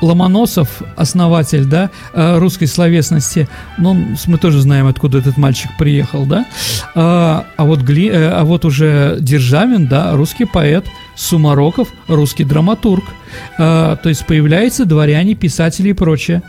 Ломоносов, 0.00 0.82
основатель, 0.94 1.64
да, 1.64 1.90
э, 2.12 2.38
русской 2.38 2.66
словесности, 2.66 3.48
ну, 3.78 3.96
мы 4.26 4.38
тоже 4.38 4.60
знаем, 4.60 4.86
откуда 4.86 5.18
этот 5.18 5.36
мальчик 5.38 5.70
приехал, 5.76 6.24
да, 6.24 6.46
а, 6.94 7.46
а 7.56 7.64
вот, 7.64 7.80
Гли, 7.80 8.08
э, 8.08 8.28
а 8.28 8.44
вот 8.44 8.64
уже 8.64 9.16
Державин, 9.18 9.88
да, 9.88 10.12
русский 10.12 10.44
поэт, 10.44 10.86
Сумароков, 11.16 11.88
русский 12.08 12.44
драматург, 12.44 13.04
а, 13.58 13.96
то 13.96 14.08
есть 14.08 14.26
появляются 14.26 14.84
дворяне, 14.84 15.34
писатели 15.34 15.90
и 15.90 15.94
прочее. 15.94 16.42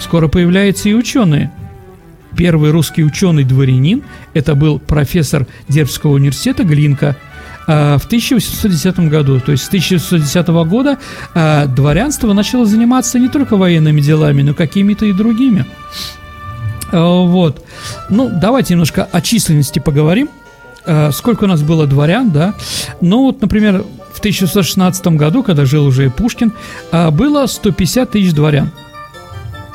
Скоро 0.00 0.28
появляются 0.28 0.88
и 0.88 0.94
ученые. 0.94 1.52
Первый 2.36 2.70
русский 2.70 3.04
ученый-дворянин– 3.04 4.02
это 4.34 4.54
был 4.54 4.78
профессор 4.78 5.46
Дербского 5.68 6.12
университета 6.12 6.64
Глинка– 6.64 7.16
Э, 7.68 7.98
в 7.98 8.06
1810 8.06 9.10
году. 9.10 9.40
То 9.40 9.52
есть 9.52 9.64
с 9.64 9.68
1810 9.68 10.48
года 10.66 10.98
э, 11.34 11.66
дворянство 11.66 12.32
начало 12.32 12.64
заниматься 12.64 13.18
не 13.18 13.28
только 13.28 13.58
военными 13.58 14.00
делами, 14.00 14.40
но 14.40 14.54
какими-то 14.54 15.04
и 15.04 15.12
другими. 15.12 15.66
Э, 16.90 16.98
вот. 16.98 17.62
Ну, 18.08 18.30
давайте 18.32 18.72
немножко 18.72 19.06
о 19.12 19.20
численности 19.20 19.78
поговорим. 19.78 20.30
Сколько 21.12 21.44
у 21.44 21.46
нас 21.46 21.60
было 21.60 21.86
дворян, 21.86 22.30
да? 22.30 22.54
Ну, 23.02 23.24
вот, 23.24 23.42
например, 23.42 23.84
в 24.18 24.20
1616 24.20 25.06
году, 25.08 25.44
когда 25.44 25.64
жил 25.64 25.86
уже 25.86 26.06
и 26.06 26.08
Пушкин, 26.08 26.52
было 27.12 27.46
150 27.46 28.10
тысяч 28.10 28.32
дворян. 28.32 28.72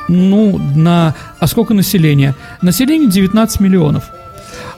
Ну, 0.08 0.58
на... 0.58 1.14
А 1.38 1.46
сколько 1.46 1.72
населения? 1.72 2.34
Население 2.60 3.08
19 3.08 3.60
миллионов. 3.60 4.04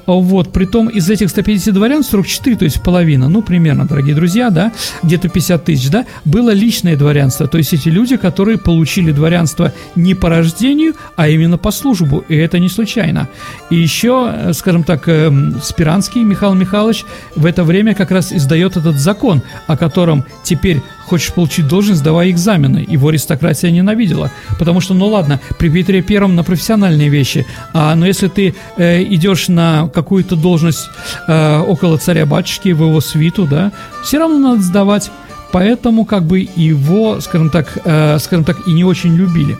Вот, 0.07 0.53
притом 0.53 0.88
из 0.88 1.11
этих 1.11 1.31
150 1.31 1.75
дворян 1.75 2.03
44, 2.03 2.57
то 2.57 2.64
есть 2.64 2.83
половина, 2.83 3.29
ну, 3.29 3.42
примерно, 3.42 3.87
дорогие 3.87 4.14
друзья, 4.14 4.51
да, 4.51 4.73
где-то 5.03 5.29
50 5.29 5.64
тысяч, 5.64 5.90
да, 5.90 6.07
было 6.25 6.51
личное 6.51 6.97
дворянство, 6.97 7.47
то 7.47 7.59
есть 7.59 7.73
эти 7.73 7.88
люди, 7.88 8.16
которые 8.16 8.59
получили 8.59 9.12
дворянство 9.12 9.73
не 9.97 10.14
по 10.14 10.29
рождению, 10.29 10.95
а 11.16 11.29
именно 11.29 11.59
по 11.59 11.71
службу, 11.71 12.25
и 12.29 12.37
это 12.37 12.59
не 12.59 12.69
случайно. 12.69 13.29
И 13.71 13.77
еще, 13.77 14.33
э, 14.33 14.53
скажем 14.53 14.85
так, 14.85 15.09
эм, 15.09 15.61
Спиранский 15.62 16.23
Михаил 16.23 16.55
Михайлович 16.55 17.05
в 17.35 17.45
это 17.45 17.64
время 17.64 17.95
как 17.95 18.11
раз 18.11 18.33
издает 18.33 18.77
этот 18.77 18.97
закон, 18.97 19.42
о 19.66 19.77
котором 19.77 20.25
теперь 20.45 20.83
Хочешь 21.07 21.33
получить 21.33 21.69
должность, 21.69 22.01
сдавай 22.01 22.31
экзамены. 22.31 22.85
Его 22.87 23.09
аристократия 23.09 23.71
ненавидела. 23.71 24.31
Потому 24.59 24.81
что, 24.81 24.95
ну 24.95 25.07
ладно, 25.07 25.40
при 25.59 25.69
Петре 25.69 26.03
Первом 26.03 26.35
на 26.35 26.42
профессиональные 26.42 27.09
вещи, 27.09 27.47
а, 27.73 27.95
но 27.95 28.07
если 28.07 28.29
ты 28.29 28.55
э, 28.77 29.03
идешь 29.05 29.49
на 29.49 29.88
какую-то 29.88 30.37
должность 30.37 30.88
э, 31.29 31.59
около 31.61 31.99
царя-батюшки, 31.99 32.71
в 32.71 32.83
его 32.83 33.01
свиту, 33.01 33.47
да, 33.47 33.73
все 34.03 34.19
равно 34.19 34.38
надо 34.38 34.62
сдавать 34.62 35.11
поэтому 35.53 36.05
как 36.05 36.25
бы 36.25 36.49
его, 36.57 37.21
скажем 37.21 37.51
так, 37.51 37.79
э, 37.85 38.19
скажем 38.19 38.45
так, 38.45 38.57
и 38.66 38.73
не 38.73 38.85
очень 38.85 39.14
любили. 39.14 39.57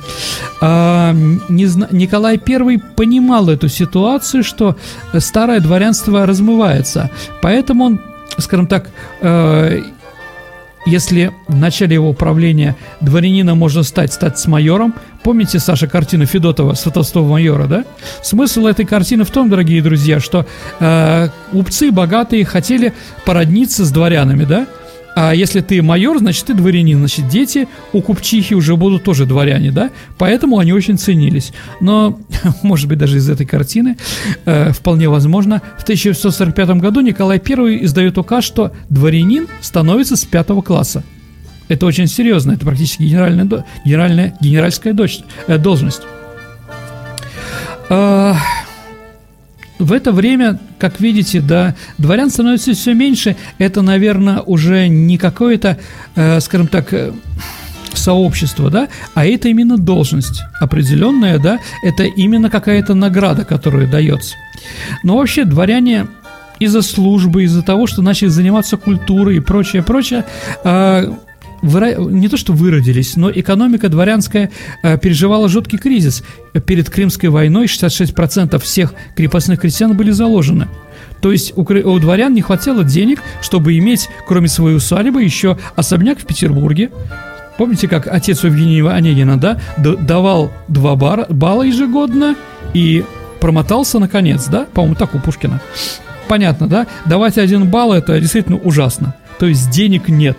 Э, 0.61 1.13
не 1.49 1.67
зна- 1.67 1.89
Николай 1.91 2.41
I 2.47 2.79
понимал 2.97 3.49
эту 3.49 3.69
ситуацию, 3.69 4.45
что 4.45 4.77
старое 5.19 5.61
дворянство 5.61 6.27
размывается, 6.27 7.11
поэтому 7.41 7.85
он, 7.85 8.01
скажем 8.39 8.67
так, 8.67 8.91
э, 9.23 9.83
если 10.87 11.33
в 11.49 11.57
начале 11.57 11.95
его 11.95 12.13
правления 12.13 12.77
дворянина 13.01 13.55
можно 13.55 13.83
стать, 13.83 14.13
стать 14.13 14.39
с 14.39 14.47
майором, 14.47 14.95
помните, 15.23 15.59
Саша, 15.59 15.89
картину 15.89 16.27
Федотова 16.27 16.75
«Сватовство 16.75 17.25
майора», 17.25 17.67
да? 17.67 17.85
Смысл 18.23 18.67
этой 18.67 18.87
картины 18.87 19.25
в 19.25 19.31
том, 19.31 19.51
дорогие 19.51 19.83
друзья, 19.83 20.21
что 20.21 20.47
э, 20.81 21.29
купцы 21.51 21.91
богатые 21.91 22.45
хотели 22.45 22.95
породниться 23.25 23.85
с 23.85 23.91
дворянами, 23.91 24.45
да? 24.45 24.67
А 25.17 25.35
если 25.35 25.63
ты 25.63 25.81
майор, 25.81 26.19
значит, 26.19 26.45
ты 26.45 26.55
дворянин. 26.55 26.99
Значит, 26.99 27.27
дети 27.29 27.69
у 27.95 28.03
купчихи 28.03 28.53
уже 28.53 28.77
будут 28.77 29.03
тоже 29.03 29.25
дворяне, 29.25 29.73
да? 29.73 29.91
Поэтому 30.19 30.59
они 30.59 30.75
очень 30.75 30.99
ценились. 30.99 31.55
Но, 31.81 32.21
может 32.63 32.87
быть, 32.87 32.99
даже 32.99 33.17
из 33.17 33.31
этой 33.31 33.47
картины, 33.47 33.97
э, 34.45 34.73
вполне 34.73 35.09
возможно, 35.09 35.63
в 35.79 35.85
1645 35.85 36.69
году 36.83 37.01
Николай 37.01 37.41
I 37.43 37.85
издает 37.87 38.19
указ, 38.19 38.45
что 38.45 38.73
дворянин 38.91 39.49
становится 39.63 40.17
с 40.17 40.25
пятого 40.27 40.61
класса. 40.61 41.03
Это 41.69 41.87
очень 41.87 42.09
серьезно, 42.09 42.53
это 42.53 42.67
практически 42.67 43.05
генеральная, 43.05 43.65
генеральная 43.87 44.37
генеральская 44.39 44.93
дочь, 44.93 45.21
э, 45.47 45.57
должность. 45.57 46.03
Э, 47.89 48.35
в 49.79 49.93
это 49.93 50.13
время, 50.13 50.59
как 50.79 51.01
видите, 51.01 51.41
да, 51.41 51.75
дворян 51.99 52.31
становится 52.31 52.73
все 52.73 52.95
меньше. 52.95 53.37
Это, 53.59 53.83
наверное, 53.83 54.41
уже 54.41 54.89
не 54.89 55.19
какое-то, 55.19 55.79
э, 56.15 56.41
скажем 56.41 56.67
так, 56.69 56.93
э, 56.93 57.13
сообщество, 57.95 58.71
да, 58.71 58.89
а 59.15 59.27
это 59.27 59.49
именно 59.49 59.79
должность 59.79 60.43
определенная, 60.61 61.39
да, 61.39 61.59
это 61.83 62.05
именно 62.05 62.51
какая-то 62.51 62.95
награда, 62.95 63.45
которая 63.45 63.87
дается. 63.87 64.35
Но 65.03 65.17
вообще 65.17 65.45
дворяне 65.45 66.07
из-за 66.59 66.83
службы, 66.83 67.45
из-за 67.45 67.63
того, 67.63 67.87
что 67.87 68.03
начали 68.03 68.29
заниматься 68.29 68.77
культурой 68.77 69.37
и 69.37 69.41
прочее, 69.41 69.83
прочее, 69.83 70.25
э, 70.65 71.13
выра... 71.67 71.97
не 71.97 72.29
то 72.29 72.37
что 72.37 72.53
выродились, 72.53 73.17
но 73.17 73.31
экономика 73.31 73.89
дворянская 73.89 74.51
э, 74.83 74.99
переживала 74.99 75.49
жуткий 75.49 75.79
кризис. 75.79 76.23
Перед 76.67 76.91
Крымской 76.91 77.29
войной 77.29 77.67
66% 77.67 78.59
всех 78.59 78.95
крепостных 79.15 79.61
крестьян 79.61 79.97
были 79.97 80.11
заложены. 80.11 80.69
То 81.21 81.33
есть 81.33 81.53
у, 81.57 81.63
у 81.63 81.99
дворян 81.99 82.35
не 82.35 82.43
хватило 82.43 82.85
денег, 82.85 83.23
чтобы 83.41 83.77
иметь, 83.79 84.09
кроме 84.27 84.49
своей 84.49 84.77
усадьбы, 84.77 85.23
еще 85.23 85.59
особняк 85.75 86.19
в 86.19 86.27
Петербурге. 86.27 86.91
Помните, 87.59 87.89
как 87.89 88.07
отец 88.07 88.45
Евгения 88.45 88.87
Онегина, 88.89 89.39
да, 89.39 89.59
давал 89.79 90.53
два 90.69 90.95
бара, 90.95 91.27
балла 91.31 91.63
ежегодно 91.63 92.37
и 92.75 93.05
промотался 93.41 93.99
наконец, 93.99 94.47
да? 94.47 94.67
По-моему, 94.75 94.95
так 94.95 95.15
у 95.15 95.19
Пушкина. 95.19 95.61
Понятно, 96.29 96.67
да? 96.67 96.87
Давать 97.07 97.39
один 97.39 97.69
балл– 97.71 97.93
это 97.95 98.21
действительно 98.21 98.59
ужасно. 98.59 99.15
То 99.39 99.47
есть 99.47 99.71
денег 99.71 100.09
нет. 100.09 100.39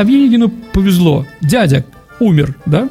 А 0.00 0.02
Евгению 0.02 0.48
повезло. 0.48 1.26
Дядя 1.42 1.84
умер, 2.20 2.54
да? 2.64 2.88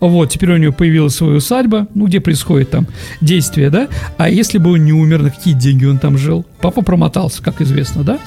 Вот, 0.00 0.30
теперь 0.30 0.50
у 0.50 0.56
него 0.56 0.72
появилась 0.72 1.14
своя 1.14 1.36
усадьба, 1.36 1.86
ну, 1.94 2.08
где 2.08 2.18
происходит 2.18 2.70
там 2.70 2.88
действие, 3.20 3.70
да? 3.70 3.86
А 4.16 4.28
если 4.28 4.58
бы 4.58 4.72
он 4.72 4.84
не 4.84 4.92
умер, 4.92 5.22
на 5.22 5.30
какие 5.30 5.54
деньги 5.54 5.84
он 5.84 5.98
там 5.98 6.18
жил? 6.18 6.44
Папа 6.60 6.82
промотался, 6.82 7.44
как 7.44 7.60
известно, 7.60 8.02
да? 8.02 8.18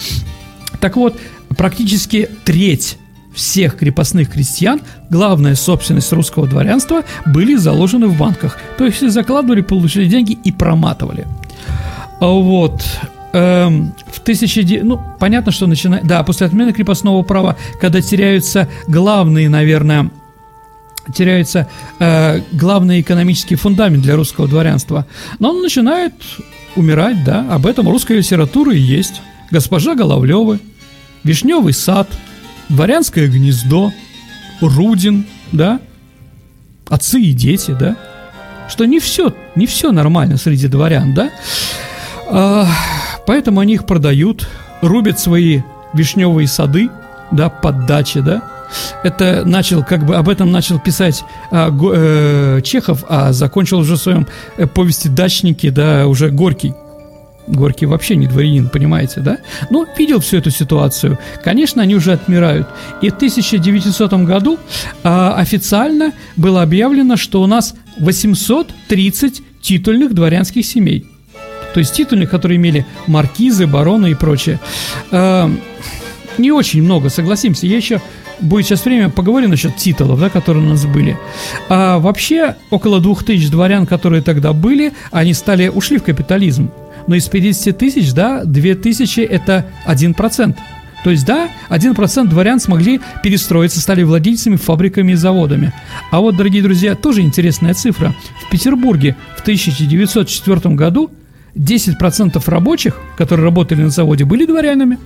Так 0.79 0.95
вот, 0.95 1.19
практически 1.57 2.29
треть 2.45 2.97
всех 3.35 3.77
крепостных 3.77 4.31
крестьян, 4.31 4.79
главная 5.09 5.55
собственность 5.55 6.13
русского 6.13 6.47
дворянства, 6.47 7.03
были 7.25 7.55
заложены 7.55 8.07
в 8.07 8.17
банках. 8.17 8.57
То 8.77 8.85
есть 8.85 9.05
закладывали, 9.11 9.59
получили 9.59 10.05
деньги 10.05 10.37
и 10.41 10.53
проматывали. 10.53 11.27
Вот. 12.21 12.81
Эм, 13.33 13.93
в 14.07 14.19
тысячи... 14.19 14.79
Ну, 14.81 15.01
понятно, 15.19 15.51
что 15.51 15.67
начинает... 15.67 16.05
Да, 16.05 16.23
после 16.23 16.47
отмены 16.47 16.73
крепостного 16.73 17.23
права, 17.23 17.55
когда 17.79 18.01
теряются 18.01 18.67
главные, 18.87 19.47
наверное, 19.47 20.11
теряется 21.15 21.67
э, 21.99 22.41
главный 22.51 23.01
экономический 23.01 23.55
фундамент 23.55 24.03
для 24.03 24.15
русского 24.15 24.47
дворянства. 24.47 25.05
Но 25.39 25.51
он 25.51 25.61
начинает 25.61 26.13
умирать, 26.75 27.23
да, 27.23 27.45
об 27.53 27.65
этом 27.65 27.87
русская 27.89 28.17
литература 28.17 28.73
и 28.73 28.79
есть. 28.79 29.21
Госпожа 29.49 29.95
Головлевы, 29.95 30.59
Вишневый 31.23 31.73
сад, 31.73 32.09
Дворянское 32.69 33.27
гнездо, 33.27 33.91
Рудин, 34.61 35.25
да, 35.51 35.79
отцы 36.87 37.19
и 37.19 37.33
дети, 37.33 37.75
да, 37.77 37.97
что 38.69 38.85
не 38.85 38.99
все, 38.99 39.33
не 39.55 39.65
все 39.67 39.91
нормально 39.91 40.37
среди 40.37 40.67
дворян, 40.67 41.13
да. 41.13 41.31
А, 42.29 42.67
Поэтому 43.25 43.59
они 43.59 43.73
их 43.73 43.85
продают, 43.85 44.47
рубят 44.81 45.19
свои 45.19 45.61
вишневые 45.93 46.47
сады, 46.47 46.89
да, 47.31 47.49
под 47.49 47.85
дачи, 47.85 48.19
да. 48.19 48.43
Это 49.03 49.43
начал, 49.45 49.83
как 49.83 50.05
бы 50.05 50.15
об 50.15 50.29
этом 50.29 50.51
начал 50.51 50.79
писать 50.79 51.23
а, 51.51 51.69
го, 51.69 51.91
э, 51.93 52.61
Чехов, 52.63 53.03
а 53.09 53.33
закончил 53.33 53.79
уже 53.79 53.95
в 53.95 53.99
своем 53.99 54.27
э, 54.57 54.65
повести 54.65 55.09
«Дачники», 55.09 55.69
да, 55.69 56.07
уже 56.07 56.29
Горький. 56.29 56.73
Горький 57.47 57.85
вообще 57.85 58.15
не 58.15 58.27
дворянин, 58.27 58.69
понимаете, 58.69 59.19
да? 59.19 59.39
Но 59.69 59.85
видел 59.97 60.19
всю 60.19 60.37
эту 60.37 60.51
ситуацию. 60.51 61.17
Конечно, 61.43 61.81
они 61.81 61.95
уже 61.95 62.13
отмирают. 62.13 62.67
И 63.01 63.09
в 63.09 63.15
1900 63.15 64.13
году 64.13 64.57
а, 65.03 65.35
официально 65.35 66.13
было 66.37 66.61
объявлено, 66.61 67.17
что 67.17 67.41
у 67.41 67.47
нас 67.47 67.73
830 67.99 69.41
титульных 69.61 70.13
дворянских 70.13 70.65
семей 70.65 71.10
то 71.73 71.79
есть 71.79 71.93
титульных, 71.93 72.29
которые 72.29 72.57
имели 72.57 72.85
маркизы, 73.07 73.67
бароны 73.67 74.11
и 74.11 74.15
прочее. 74.15 74.59
Эм, 75.11 75.59
не 76.37 76.51
очень 76.51 76.83
много, 76.83 77.09
согласимся. 77.09 77.67
Я 77.67 77.77
еще 77.77 78.01
будет 78.39 78.65
сейчас 78.65 78.85
время 78.85 79.09
поговорим 79.09 79.49
насчет 79.49 79.75
титулов, 79.77 80.19
да, 80.19 80.29
которые 80.29 80.65
у 80.65 80.69
нас 80.69 80.85
были. 80.85 81.17
А 81.69 81.99
вообще 81.99 82.55
около 82.69 82.99
двух 82.99 83.23
тысяч 83.23 83.49
дворян, 83.49 83.85
которые 83.85 84.21
тогда 84.21 84.53
были, 84.53 84.93
они 85.11 85.33
стали 85.33 85.67
ушли 85.67 85.97
в 85.97 86.03
капитализм. 86.03 86.71
Но 87.07 87.15
из 87.15 87.27
50 87.27 87.77
тысяч, 87.77 88.13
да, 88.13 88.43
2 88.43 88.75
тысячи 88.75 89.21
это 89.21 89.65
1%. 89.87 90.55
То 91.03 91.09
есть, 91.09 91.25
да, 91.25 91.49
1% 91.69 92.27
дворян 92.27 92.59
смогли 92.59 93.01
перестроиться, 93.23 93.81
стали 93.81 94.03
владельцами 94.03 94.55
фабриками 94.55 95.13
и 95.13 95.15
заводами. 95.15 95.73
А 96.11 96.19
вот, 96.19 96.37
дорогие 96.37 96.61
друзья, 96.61 96.93
тоже 96.95 97.21
интересная 97.21 97.73
цифра. 97.73 98.13
В 98.45 98.51
Петербурге 98.51 99.15
в 99.35 99.41
1904 99.41 100.75
году 100.75 101.09
10% 101.55 102.41
рабочих, 102.49 102.99
которые 103.17 103.45
работали 103.45 103.83
на 103.83 103.89
заводе, 103.89 104.25
были 104.25 104.45
дворянами. 104.45 104.97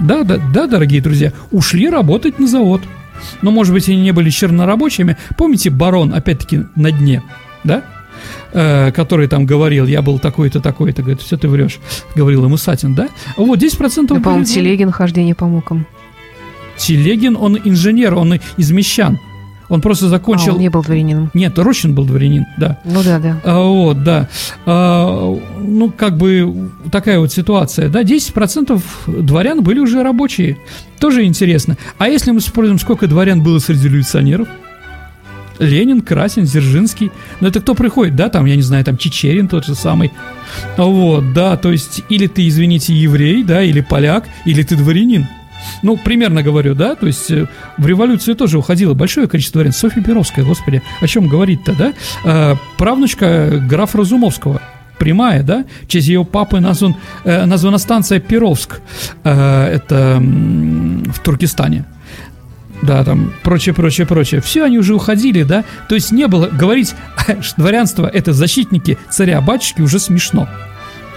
Да, 0.00 0.24
да, 0.24 0.38
да, 0.52 0.66
дорогие 0.66 1.00
друзья, 1.00 1.32
ушли 1.50 1.88
работать 1.88 2.38
на 2.38 2.46
завод. 2.46 2.82
Но, 3.40 3.50
может 3.50 3.72
быть, 3.72 3.88
они 3.88 4.00
не 4.00 4.12
были 4.12 4.30
чернорабочими. 4.30 5.16
Помните, 5.36 5.70
барон, 5.70 6.12
опять-таки, 6.14 6.64
на 6.74 6.90
дне, 6.90 7.22
да? 7.62 7.84
Э, 8.52 8.92
который 8.92 9.28
там 9.28 9.46
говорил, 9.46 9.86
я 9.86 10.02
был 10.02 10.18
такой-то, 10.18 10.60
такой-то, 10.60 11.02
говорит, 11.02 11.22
все 11.22 11.36
ты 11.36 11.48
врешь, 11.48 11.78
говорил 12.14 12.44
ему 12.44 12.56
Сатин, 12.56 12.94
да? 12.94 13.08
Вот 13.36 13.58
10% 13.58 14.08
да, 14.08 14.14
по-моему, 14.16 14.44
Телегин 14.44 14.90
хождение 14.90 15.34
по 15.34 15.46
мукам. 15.46 15.86
Телегин, 16.76 17.36
он 17.38 17.58
инженер, 17.62 18.14
он 18.14 18.40
из 18.56 18.70
Мещан. 18.70 19.18
Он 19.68 19.80
просто 19.80 20.08
закончил... 20.08 20.52
А, 20.52 20.54
он 20.54 20.60
не 20.60 20.68
был 20.68 20.82
дворянином. 20.82 21.30
Нет, 21.34 21.58
Рощин 21.58 21.94
был 21.94 22.04
дворянин, 22.04 22.46
да. 22.58 22.78
Ну 22.84 23.02
да, 23.02 23.18
да. 23.18 23.40
А, 23.44 23.60
вот, 23.60 24.02
да. 24.02 24.28
А, 24.66 25.34
ну, 25.60 25.90
как 25.90 26.16
бы 26.16 26.70
такая 26.90 27.18
вот 27.18 27.32
ситуация, 27.32 27.88
да. 27.88 28.02
10% 28.02 28.82
дворян 29.06 29.62
были 29.62 29.78
уже 29.78 30.02
рабочие. 30.02 30.58
Тоже 30.98 31.24
интересно. 31.24 31.78
А 31.98 32.08
если 32.08 32.30
мы 32.32 32.40
вспомним, 32.40 32.78
сколько 32.78 33.06
дворян 33.06 33.42
было 33.42 33.58
среди 33.58 33.88
революционеров? 33.88 34.48
Ленин, 35.58 36.00
Красин, 36.00 36.44
Дзержинский. 36.44 37.10
Ну, 37.40 37.48
это 37.48 37.60
кто 37.60 37.74
приходит, 37.74 38.16
да, 38.16 38.28
там, 38.28 38.46
я 38.46 38.56
не 38.56 38.62
знаю, 38.62 38.84
там 38.84 38.96
Чечерин 38.96 39.48
тот 39.48 39.64
же 39.64 39.74
самый. 39.74 40.10
Вот, 40.76 41.32
да, 41.32 41.56
то 41.56 41.70
есть, 41.70 42.02
или 42.08 42.26
ты, 42.26 42.48
извините, 42.48 42.94
еврей, 42.94 43.42
да, 43.42 43.62
или 43.62 43.80
поляк, 43.80 44.24
или 44.44 44.62
ты 44.62 44.76
дворянин. 44.76 45.26
Ну, 45.82 45.96
примерно 45.96 46.42
говорю, 46.42 46.74
да, 46.74 46.94
то 46.94 47.06
есть 47.06 47.30
э, 47.30 47.46
в 47.78 47.86
революцию 47.86 48.36
тоже 48.36 48.58
уходило 48.58 48.94
большое 48.94 49.28
количество 49.28 49.58
дворян. 49.58 49.72
Софья 49.72 50.02
Перовская, 50.02 50.44
господи, 50.44 50.82
о 51.00 51.06
чем 51.06 51.28
говорить-то, 51.28 51.74
да? 51.74 51.92
А, 52.24 52.56
правнучка 52.78 53.62
граф 53.68 53.94
Разумовского, 53.94 54.60
прямая, 54.98 55.42
да, 55.42 55.64
в 55.82 55.88
честь 55.88 56.08
ее 56.08 56.24
папы 56.24 56.60
назван, 56.60 56.96
э, 57.24 57.44
названа 57.44 57.78
станция 57.78 58.20
Перовск, 58.20 58.80
э, 59.24 59.64
это 59.64 60.18
в 60.20 61.18
Туркестане. 61.24 61.84
Да, 62.82 63.04
там, 63.04 63.32
прочее, 63.44 63.74
прочее, 63.74 64.06
прочее. 64.06 64.40
Все, 64.40 64.64
они 64.64 64.78
уже 64.78 64.94
уходили, 64.94 65.44
да? 65.44 65.64
То 65.88 65.94
есть 65.94 66.10
не 66.10 66.26
было, 66.26 66.46
говорить, 66.46 66.94
что 67.40 67.60
дворянство– 67.60 68.06
это 68.12 68.32
защитники 68.32 68.98
царя-батюшки 69.08 69.82
уже 69.82 70.00
смешно. 70.00 70.48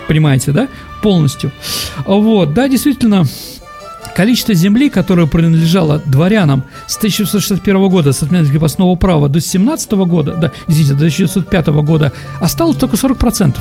Понимаете, 0.08 0.52
да? 0.52 0.68
Полностью. 1.02 1.52
Вот, 2.06 2.54
да, 2.54 2.68
действительно, 2.68 3.26
Количество 4.16 4.54
земли, 4.54 4.90
которое 4.90 5.28
принадлежало 5.28 6.02
дворянам 6.06 6.64
с 6.88 6.96
1661 6.96 7.90
года, 7.90 8.14
с 8.14 8.24
отмены 8.24 8.48
крепостного 8.48 8.96
права 8.96 9.28
до 9.28 9.42
17 9.42 9.92
года, 9.92 10.36
да, 10.36 10.52
извините, 10.68 10.94
до 10.94 11.06
1905 11.06 11.68
года, 11.84 12.14
осталось 12.40 12.78
только 12.78 12.96
40%. 12.96 13.58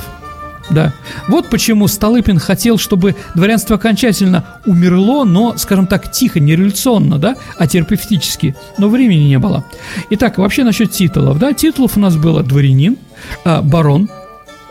Да. 0.69 0.93
Вот 1.27 1.49
почему 1.49 1.87
Столыпин 1.87 2.39
хотел, 2.39 2.77
чтобы 2.77 3.15
дворянство 3.35 3.75
окончательно 3.75 4.45
умерло, 4.65 5.25
но, 5.25 5.55
скажем 5.57 5.87
так, 5.87 6.11
тихо, 6.11 6.39
не 6.39 6.55
революционно, 6.55 7.19
да, 7.19 7.35
а 7.57 7.67
терапевтически. 7.67 8.55
Но 8.77 8.89
времени 8.89 9.25
не 9.25 9.37
было. 9.37 9.65
Итак, 10.11 10.37
вообще 10.37 10.63
насчет 10.63 10.91
титулов, 10.91 11.37
да, 11.37 11.53
титулов 11.53 11.97
у 11.97 11.99
нас 11.99 12.15
было 12.15 12.41
дворянин, 12.41 12.97
а, 13.43 13.61
барон, 13.61 14.09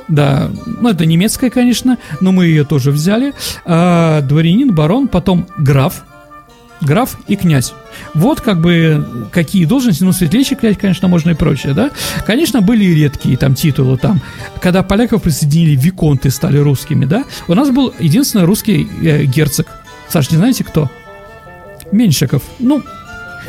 да, 0.09 0.51
ну 0.67 0.88
это 0.88 1.07
немецкая, 1.07 1.51
конечно, 1.51 1.99
но 2.21 2.33
мы 2.33 2.47
ее 2.47 2.64
тоже 2.64 2.90
взяли. 2.90 3.33
А, 3.64 4.21
дворянин, 4.23 4.75
барон, 4.75 5.09
потом 5.09 5.47
граф, 5.57 6.05
граф 6.81 7.17
и 7.27 7.37
князь. 7.37 7.73
Вот 8.12 8.40
как 8.40 8.61
бы 8.61 9.29
какие 9.33 9.64
должности, 9.64 10.03
ну, 10.03 10.12
светлейший 10.12 10.57
князь, 10.57 10.77
конечно, 10.77 11.09
можно 11.09 11.31
и 11.31 11.35
прочее, 11.35 11.75
да. 11.75 11.90
Конечно, 12.27 12.61
были 12.61 12.85
и 12.85 12.95
редкие 12.95 13.37
там 13.37 13.55
титулы, 13.55 13.97
там, 13.97 14.21
когда 14.61 14.83
поляков 14.83 15.23
присоединили, 15.23 15.77
виконты 15.77 16.31
стали 16.31 16.59
русскими, 16.59 17.05
да. 17.05 17.25
У 17.49 17.55
нас 17.55 17.71
был 17.71 17.93
единственный 17.99 18.45
русский 18.45 18.88
э, 19.03 19.25
герцог. 19.25 19.67
Саш, 20.09 20.31
не 20.31 20.37
знаете 20.37 20.64
кто? 20.64 20.90
Меньшиков. 21.93 22.43
Ну, 22.59 22.83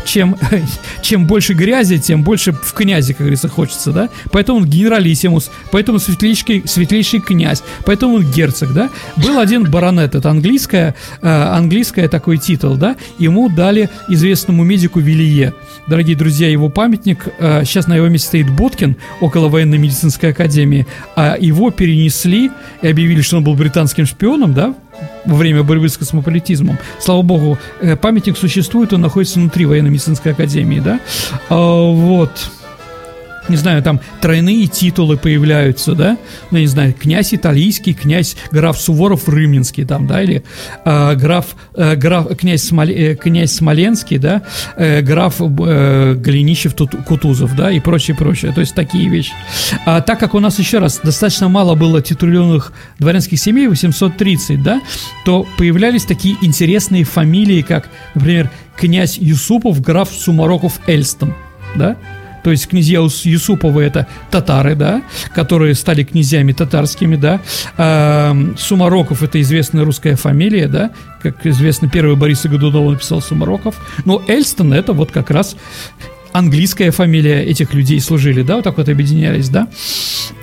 чем, 0.03 0.35
чем 1.01 1.25
больше 1.27 1.53
грязи, 1.53 1.97
тем 1.97 2.23
больше 2.23 2.51
в 2.51 2.73
князе, 2.73 3.13
как 3.13 3.21
говорится, 3.21 3.47
хочется, 3.47 3.91
да? 3.91 4.09
Поэтому 4.31 4.59
он 4.59 4.65
генералиссимус, 4.65 5.51
поэтому 5.71 5.99
светлейший, 5.99 6.63
светлейший 6.65 7.19
князь, 7.19 7.63
поэтому 7.85 8.15
он 8.15 8.31
герцог, 8.31 8.73
да? 8.73 8.89
Был 9.15 9.39
один 9.39 9.69
баронет, 9.69 10.15
это 10.15 10.29
английская, 10.29 10.95
э, 11.21 11.27
английская 11.27 12.07
такой 12.07 12.37
титул, 12.37 12.75
да? 12.75 12.95
Ему 13.19 13.49
дали 13.49 13.89
известному 14.07 14.63
медику 14.63 14.99
Вилье. 14.99 15.53
Дорогие 15.87 16.15
друзья, 16.15 16.49
его 16.49 16.69
памятник, 16.69 17.27
э, 17.39 17.63
сейчас 17.63 17.87
на 17.87 17.95
его 17.95 18.07
месте 18.07 18.27
стоит 18.27 18.49
Боткин, 18.49 18.95
около 19.21 19.49
военно-медицинской 19.49 20.31
академии, 20.31 20.87
а 21.15 21.37
его 21.39 21.71
перенесли 21.71 22.51
и 22.81 22.87
объявили, 22.87 23.21
что 23.21 23.37
он 23.37 23.43
был 23.43 23.55
британским 23.55 24.05
шпионом, 24.05 24.53
да, 24.53 24.75
во 25.25 25.35
время 25.35 25.63
борьбы 25.63 25.89
с 25.89 25.97
космополитизмом. 25.97 26.77
Слава 26.99 27.21
богу, 27.21 27.57
э, 27.81 27.95
памятник 27.95 28.37
существует, 28.37 28.93
он 28.93 29.01
находится 29.01 29.39
внутри 29.39 29.65
военно-медицинской 29.65 30.33
академии, 30.33 30.79
да. 30.79 30.99
А, 31.49 31.91
вот 31.91 32.31
не 33.47 33.57
знаю, 33.57 33.83
там 33.83 33.99
тройные 34.21 34.67
титулы 34.67 35.17
появляются, 35.17 35.93
да, 35.93 36.17
ну, 36.51 36.57
не 36.57 36.67
знаю, 36.67 36.93
князь 36.93 37.33
италийский, 37.33 37.93
князь 37.93 38.35
граф 38.51 38.77
Суворов 38.77 39.27
Рымнинский, 39.27 39.85
там, 39.85 40.07
да, 40.07 40.23
или 40.23 40.43
э, 40.83 41.15
граф, 41.15 41.55
э, 41.75 41.95
граф, 41.95 42.35
князь, 42.37 42.63
Смоле, 42.63 43.11
э, 43.11 43.15
князь 43.15 43.53
Смоленский, 43.53 44.17
да, 44.17 44.41
э, 44.77 45.01
граф 45.01 45.35
э, 45.39 46.13
Голенищев 46.15 46.75
Кутузов, 47.07 47.55
да, 47.55 47.71
и 47.71 47.79
прочее, 47.79 48.15
прочее, 48.15 48.51
то 48.51 48.61
есть 48.61 48.73
такие 48.73 49.09
вещи. 49.09 49.33
А 49.85 50.01
так 50.01 50.19
как 50.19 50.33
у 50.33 50.39
нас, 50.39 50.59
еще 50.59 50.79
раз, 50.79 50.99
достаточно 51.03 51.47
мало 51.49 51.75
было 51.75 52.01
титулированных 52.01 52.73
дворянских 52.99 53.39
семей, 53.39 53.67
830, 53.67 54.63
да, 54.63 54.81
то 55.25 55.47
появлялись 55.57 56.05
такие 56.05 56.37
интересные 56.41 57.03
фамилии, 57.03 57.61
как, 57.61 57.89
например, 58.15 58.49
князь 58.75 59.17
Юсупов, 59.17 59.81
граф 59.81 60.09
Сумароков 60.11 60.79
Эльстон, 60.87 61.33
да, 61.75 61.97
то 62.45 62.51
есть 62.51 62.67
князья 62.67 62.99
Юсуповы 62.99 63.81
это 63.81 64.05
татары, 64.29 64.75
да, 64.75 65.01
которые 65.33 65.73
стали 65.73 66.03
князьями 66.03 66.53
татарскими, 66.53 67.15
да, 67.15 67.41
а, 67.75 68.37
Сумароков 68.55 69.23
это 69.23 69.41
известная 69.41 69.83
русская 69.83 70.15
фамилия, 70.15 70.67
да, 70.67 70.91
как 71.23 71.43
известно, 71.47 71.89
первый 71.89 72.15
Борис 72.15 72.45
Годунов 72.45 72.91
написал 72.91 73.19
Сумароков, 73.19 73.77
но 74.05 74.21
Эльстон 74.27 74.73
это 74.73 74.93
вот 74.93 75.11
как 75.11 75.31
раз 75.31 75.55
английская 76.33 76.91
фамилия 76.91 77.43
этих 77.43 77.73
людей 77.73 77.99
служили, 77.99 78.43
да, 78.43 78.57
вот 78.57 78.63
так 78.63 78.77
вот 78.77 78.89
объединялись, 78.89 79.49
да. 79.49 79.67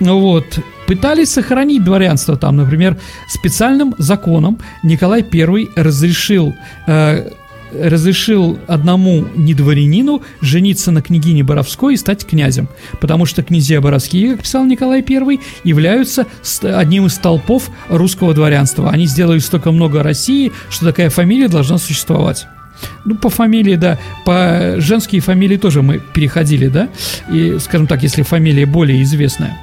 Ну 0.00 0.18
вот, 0.18 0.58
пытались 0.88 1.30
сохранить 1.30 1.84
дворянство 1.84 2.36
там, 2.36 2.56
например, 2.56 2.98
специальным 3.28 3.94
законом 3.98 4.58
Николай 4.82 5.24
I 5.32 5.68
разрешил 5.76 6.52
э, 6.88 7.30
разрешил 7.80 8.58
одному 8.66 9.26
недворянину 9.34 10.22
жениться 10.40 10.90
на 10.90 11.02
княгине 11.02 11.42
Боровской 11.42 11.94
и 11.94 11.96
стать 11.96 12.26
князем, 12.26 12.68
потому 13.00 13.26
что 13.26 13.42
князья 13.42 13.80
Боровские, 13.80 14.32
как 14.32 14.42
писал 14.42 14.64
Николай 14.64 15.04
I, 15.08 15.40
являются 15.64 16.26
одним 16.62 17.06
из 17.06 17.14
толпов 17.18 17.70
русского 17.88 18.34
дворянства. 18.34 18.90
Они 18.90 19.06
сделали 19.06 19.38
столько 19.38 19.70
много 19.70 20.02
России, 20.02 20.52
что 20.70 20.86
такая 20.86 21.10
фамилия 21.10 21.48
должна 21.48 21.78
существовать. 21.78 22.46
Ну, 23.04 23.16
по 23.16 23.30
фамилии, 23.30 23.76
да, 23.76 23.98
по 24.24 24.74
женские 24.78 25.20
фамилии 25.20 25.56
тоже 25.56 25.82
мы 25.82 26.00
переходили, 26.00 26.68
да, 26.68 26.88
и, 27.30 27.58
скажем 27.60 27.86
так, 27.86 28.02
если 28.02 28.22
фамилия 28.22 28.66
более 28.66 29.02
известная. 29.02 29.56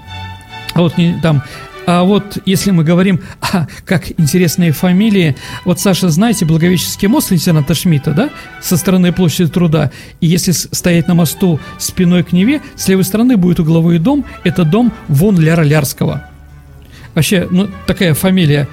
А 0.74 0.82
вот 0.82 0.94
там 1.22 1.44
а 1.86 2.04
вот 2.04 2.38
если 2.46 2.72
мы 2.72 2.84
говорим, 2.84 3.22
а, 3.42 3.68
как 3.86 4.12
интересные 4.20 4.72
фамилии, 4.72 5.36
вот, 5.66 5.80
Саша, 5.80 6.10
знаете, 6.10 6.46
Благовещенский 6.46 7.08
мост 7.08 7.32
лейтенанта 7.32 7.74
Шмидта, 7.74 8.12
да, 8.12 8.30
со 8.62 8.78
стороны 8.78 9.12
площади 9.12 9.50
труда, 9.50 9.92
и 10.22 10.28
если 10.28 10.52
стоять 10.52 11.08
на 11.08 11.14
мосту 11.14 11.60
спиной 11.78 12.24
к 12.24 12.32
Неве, 12.32 12.62
с 12.76 12.88
левой 12.88 13.04
стороны 13.04 13.38
будет 13.38 13.60
угловой 13.60 14.00
дом, 14.00 14.26
это 14.44 14.64
дом 14.64 14.94
Вон 15.08 15.40
Ляра 15.40 15.64
Лярского. 15.64 16.26
Вообще, 17.16 17.48
ну, 17.50 17.70
такая 17.88 18.14
фамилия. 18.14 18.68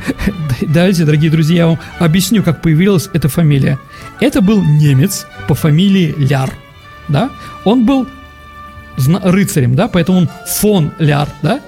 Давайте, 0.60 1.04
дорогие 1.04 1.30
друзья, 1.30 1.56
я 1.56 1.66
вам 1.68 1.78
объясню, 1.98 2.42
как 2.42 2.62
появилась 2.62 3.08
эта 3.12 3.28
фамилия. 3.28 3.78
Это 4.20 4.40
был 4.40 4.62
немец 4.62 5.26
по 5.48 5.54
фамилии 5.54 6.14
Ляр, 6.16 6.50
да, 7.08 7.30
он 7.64 7.84
был 7.84 8.06
рыцарем, 8.96 9.74
да, 9.74 9.88
поэтому 9.88 10.18
он 10.18 10.28
фон 10.46 10.92
Ляр, 10.98 11.28
да, 11.42 11.60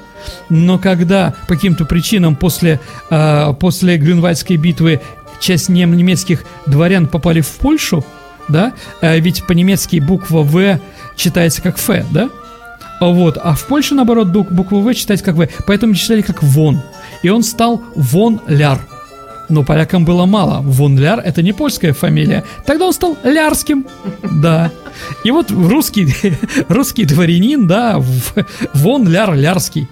но 0.49 0.79
когда 0.79 1.35
по 1.49 1.55
каким-то 1.55 1.85
причинам 1.85 2.37
после, 2.37 2.81
э, 3.11 3.55
после 3.59 3.97
Грюнвальдской 3.97 4.57
битвы 4.57 5.01
часть 5.41 5.69
немецких 5.69 6.45
дворян 6.67 7.07
попали 7.07 7.41
в 7.41 7.51
Польшу, 7.53 8.05
да, 8.49 8.73
э, 9.01 9.19
ведь 9.21 9.45
по-немецки 9.47 9.99
буква 10.01 10.43
В 10.43 10.81
читается 11.17 11.63
как 11.63 11.77
Ф, 11.79 12.07
да? 12.11 12.29
Вот, 13.01 13.39
а 13.43 13.55
в 13.55 13.67
Польше, 13.67 13.95
наоборот, 13.95 14.29
буква 14.29 14.77
В 14.77 14.95
читается 14.95 15.25
как 15.25 15.35
В, 15.35 15.49
поэтому 15.67 15.95
читали 15.95 16.23
как 16.23 16.43
Вон. 16.43 16.81
И 17.23 17.29
он 17.29 17.43
стал 17.43 17.83
Вон 17.95 18.41
Ляр. 18.47 18.81
Но 19.49 19.63
полякам 19.63 20.05
было 20.05 20.27
мало. 20.27 20.61
Вон 20.63 20.99
Ляр– 20.99 21.21
это 21.25 21.43
не 21.43 21.53
польская 21.53 21.93
фамилия. 21.93 22.45
Тогда 22.67 22.87
он 22.87 22.93
стал 22.93 23.17
Лярским. 23.23 23.87
Да. 24.41 24.71
И 25.25 25.31
вот 25.31 25.51
русский, 25.51 26.15
русский 26.69 27.05
дворянин, 27.05 27.67
да, 27.67 28.03
Вон 28.75 29.09
Ляр 29.09 29.35
Лярский. 29.35 29.89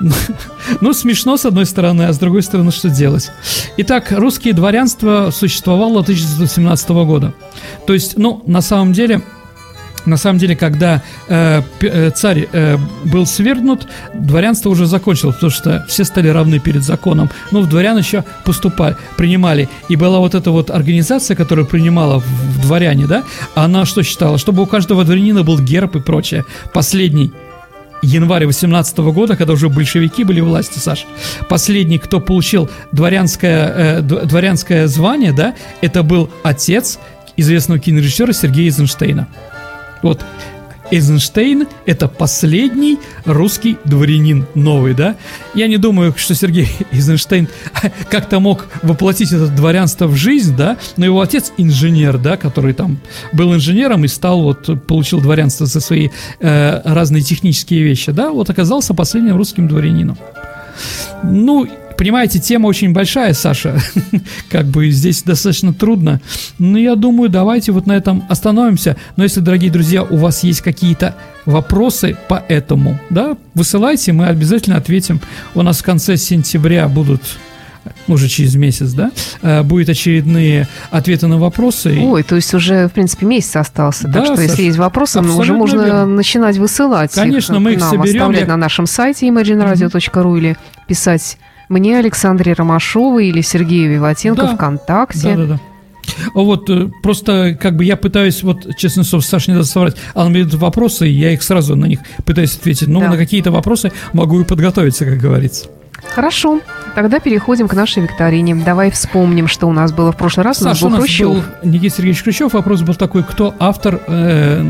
Ну, 0.80 0.92
смешно 0.92 1.36
с 1.36 1.46
одной 1.46 1.66
стороны, 1.66 2.02
а 2.02 2.12
с 2.12 2.18
другой 2.18 2.42
стороны, 2.42 2.70
что 2.70 2.88
делать? 2.90 3.30
Итак, 3.78 4.12
русское 4.12 4.52
дворянство 4.52 5.30
существовало 5.32 6.00
1917 6.00 6.88
года. 6.90 7.34
То 7.86 7.94
есть, 7.94 8.16
ну, 8.18 8.42
на 8.46 8.60
самом 8.60 8.92
деле, 8.92 9.22
на 10.06 10.16
самом 10.16 10.38
деле, 10.38 10.56
когда 10.56 11.02
э, 11.28 11.62
э, 11.80 12.10
царь 12.10 12.48
э, 12.52 12.76
был 13.04 13.26
свергнут, 13.26 13.88
дворянство 14.14 14.70
уже 14.70 14.86
закончилось, 14.86 15.36
потому 15.36 15.50
что 15.50 15.84
все 15.88 16.04
стали 16.04 16.28
равны 16.28 16.58
перед 16.58 16.82
законом. 16.82 17.30
Но 17.50 17.60
в 17.60 17.68
дворян 17.68 17.98
еще 17.98 18.24
поступали, 18.44 18.96
принимали. 19.16 19.68
И 19.88 19.96
была 19.96 20.18
вот 20.18 20.34
эта 20.34 20.50
вот 20.50 20.70
организация, 20.70 21.36
которая 21.36 21.66
принимала 21.66 22.20
в, 22.20 22.26
в 22.26 22.62
дворяне, 22.62 23.06
да, 23.06 23.24
она 23.54 23.84
что 23.84 24.02
считала? 24.02 24.38
Чтобы 24.38 24.62
у 24.62 24.66
каждого 24.66 25.04
дворянина 25.04 25.42
был 25.42 25.58
герб 25.58 25.96
и 25.96 26.00
прочее. 26.00 26.44
Последний 26.72 27.32
января 28.02 28.46
18 28.46 28.98
года, 28.98 29.36
когда 29.36 29.52
уже 29.52 29.68
большевики 29.68 30.24
были 30.24 30.40
в 30.40 30.46
власти, 30.46 30.78
Саш, 30.78 31.06
последний, 31.48 31.98
кто 31.98 32.20
получил 32.20 32.70
дворянское, 32.92 33.98
э, 33.98 34.00
дворянское 34.02 34.86
звание, 34.86 35.32
да, 35.32 35.54
это 35.80 36.02
был 36.02 36.30
отец 36.42 36.98
известного 37.36 37.80
кинорежиссера 37.80 38.32
Сергея 38.32 38.66
Эйзенштейна. 38.66 39.28
Вот 40.02 40.24
Эйзенштейн– 40.90 41.66
это 41.86 42.08
последний 42.08 42.98
русский 43.24 43.76
дворянин 43.84 44.46
новый, 44.54 44.94
да? 44.94 45.16
Я 45.54 45.68
не 45.68 45.76
думаю, 45.76 46.14
что 46.16 46.34
Сергей 46.34 46.68
Эйзенштейн 46.92 47.48
как-то 48.10 48.40
мог 48.40 48.66
воплотить 48.82 49.32
это 49.32 49.48
дворянство 49.48 50.06
в 50.06 50.16
жизнь, 50.16 50.56
да? 50.56 50.78
Но 50.96 51.04
его 51.04 51.20
отец 51.20 51.52
инженер, 51.56 52.18
да, 52.18 52.36
который 52.36 52.72
там 52.72 52.98
был 53.32 53.54
инженером 53.54 54.04
и 54.04 54.08
стал 54.08 54.42
вот, 54.42 54.86
получил 54.86 55.20
дворянство 55.20 55.66
за 55.66 55.80
свои 55.80 56.08
э, 56.40 56.80
разные 56.84 57.22
технические 57.22 57.82
вещи, 57.82 58.12
да? 58.12 58.30
Вот 58.30 58.48
оказался 58.48 58.94
последним 58.94 59.36
русским 59.36 59.68
дворянином. 59.68 60.16
Ну, 61.22 61.68
понимаете, 61.98 62.38
тема 62.38 62.68
очень 62.68 62.92
большая, 62.92 63.34
Саша. 63.34 63.78
как 64.50 64.66
бы 64.66 64.88
здесь 64.90 65.22
достаточно 65.22 65.74
трудно. 65.74 66.20
Но 66.58 66.78
я 66.78 66.94
думаю, 66.94 67.28
давайте 67.28 67.72
вот 67.72 67.86
на 67.86 67.92
этом 67.92 68.24
остановимся. 68.30 68.96
Но 69.16 69.24
если, 69.24 69.40
дорогие 69.40 69.70
друзья, 69.70 70.04
у 70.04 70.16
вас 70.16 70.44
есть 70.44 70.62
какие-то 70.62 71.16
вопросы 71.44 72.16
по 72.28 72.42
этому, 72.48 72.98
да, 73.10 73.36
высылайте, 73.54 74.12
мы 74.12 74.26
обязательно 74.26 74.76
ответим. 74.76 75.20
У 75.54 75.62
нас 75.62 75.78
в 75.80 75.82
конце 75.82 76.16
сентября 76.16 76.88
будут 76.88 77.22
уже 78.06 78.28
через 78.28 78.54
месяц, 78.54 78.92
да, 78.92 79.10
э, 79.42 79.62
будет 79.62 79.88
очередные 79.88 80.68
ответы 80.90 81.26
на 81.26 81.38
вопросы. 81.38 81.98
Ой, 82.00 82.22
то 82.22 82.36
есть 82.36 82.52
уже, 82.54 82.88
в 82.88 82.92
принципе, 82.92 83.26
месяц 83.26 83.56
остался. 83.56 84.06
Да, 84.08 84.12
так 84.12 84.24
что, 84.26 84.36
Саша, 84.36 84.48
если 84.48 84.62
есть 84.64 84.78
вопросы, 84.78 85.20
ну, 85.20 85.36
уже 85.36 85.52
можно 85.52 85.82
верно. 85.82 86.06
начинать 86.06 86.58
высылать 86.58 87.12
Конечно, 87.14 87.54
их 87.54 87.60
мы 87.60 87.72
их 87.72 87.80
нам, 87.80 87.90
соберем. 87.90 88.22
Оставлять 88.22 88.42
я... 88.42 88.46
на 88.48 88.56
нашем 88.56 88.86
сайте 88.86 89.26
imagineradio.ru 89.28 90.38
или 90.38 90.56
писать 90.86 91.38
мне, 91.68 91.98
Александре 91.98 92.52
Ромашовой 92.52 93.28
или 93.28 93.40
Сергею 93.40 93.92
Виватенко 93.92 94.42
да. 94.42 94.54
ВКонтакте. 94.54 95.34
Да, 95.34 95.36
да, 95.36 95.46
да. 95.46 95.60
Вот 96.34 96.70
э, 96.70 96.88
просто 97.02 97.56
как 97.60 97.76
бы 97.76 97.84
я 97.84 97.96
пытаюсь, 97.96 98.42
вот 98.42 98.76
честно 98.76 99.04
слово, 99.04 99.22
Саша 99.22 99.50
не 99.50 99.56
даст 99.56 99.72
соврать, 99.72 99.96
она 100.14 100.30
мне 100.30 100.44
вопросы, 100.44 101.08
и 101.08 101.12
я 101.12 101.32
их 101.32 101.42
сразу 101.42 101.76
на 101.76 101.86
них 101.86 102.00
пытаюсь 102.24 102.56
ответить. 102.56 102.88
Но 102.88 103.00
да. 103.00 103.10
на 103.10 103.16
какие-то 103.16 103.50
вопросы 103.50 103.92
могу 104.12 104.40
и 104.40 104.44
подготовиться, 104.44 105.04
как 105.04 105.18
говорится. 105.18 105.68
Хорошо, 106.14 106.60
тогда 106.94 107.18
переходим 107.18 107.68
к 107.68 107.74
нашей 107.74 108.04
викторине. 108.04 108.54
Давай 108.54 108.90
вспомним, 108.90 109.48
что 109.48 109.66
у 109.66 109.72
нас 109.72 109.92
было 109.92 110.12
в 110.12 110.16
прошлый 110.16 110.44
раз. 110.44 110.58
Саша, 110.58 110.86
у 110.86 110.90
нас 110.90 110.98
был 110.98 111.06
Хрущев. 111.06 111.28
Был 111.28 111.42
Никита 111.64 111.96
Сергеевич 111.96 112.22
Хрущев. 112.22 112.52
Вопрос 112.52 112.82
был 112.82 112.94
такой, 112.94 113.24
кто 113.24 113.54
автор 113.58 114.00
э, 114.06 114.64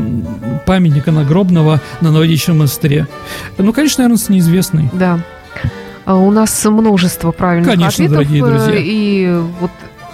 памятника 0.65 1.11
нагробного 1.11 1.81
на 2.01 2.11
Новодичном 2.11 2.57
монастыре? 2.57 3.07
Ну, 3.57 3.71
конечно, 3.73 4.03
наверное, 4.03 4.23
неизвестный. 4.29 4.89
Да. 4.93 5.19
А 6.09 6.15
у 6.15 6.31
нас 6.31 6.65
множество 6.65 7.31
правильных 7.31 7.69
Конечно, 7.69 8.05
ответов. 8.05 8.27
Друзья. 8.27 8.73
И 8.77 9.31
вот 9.59 9.69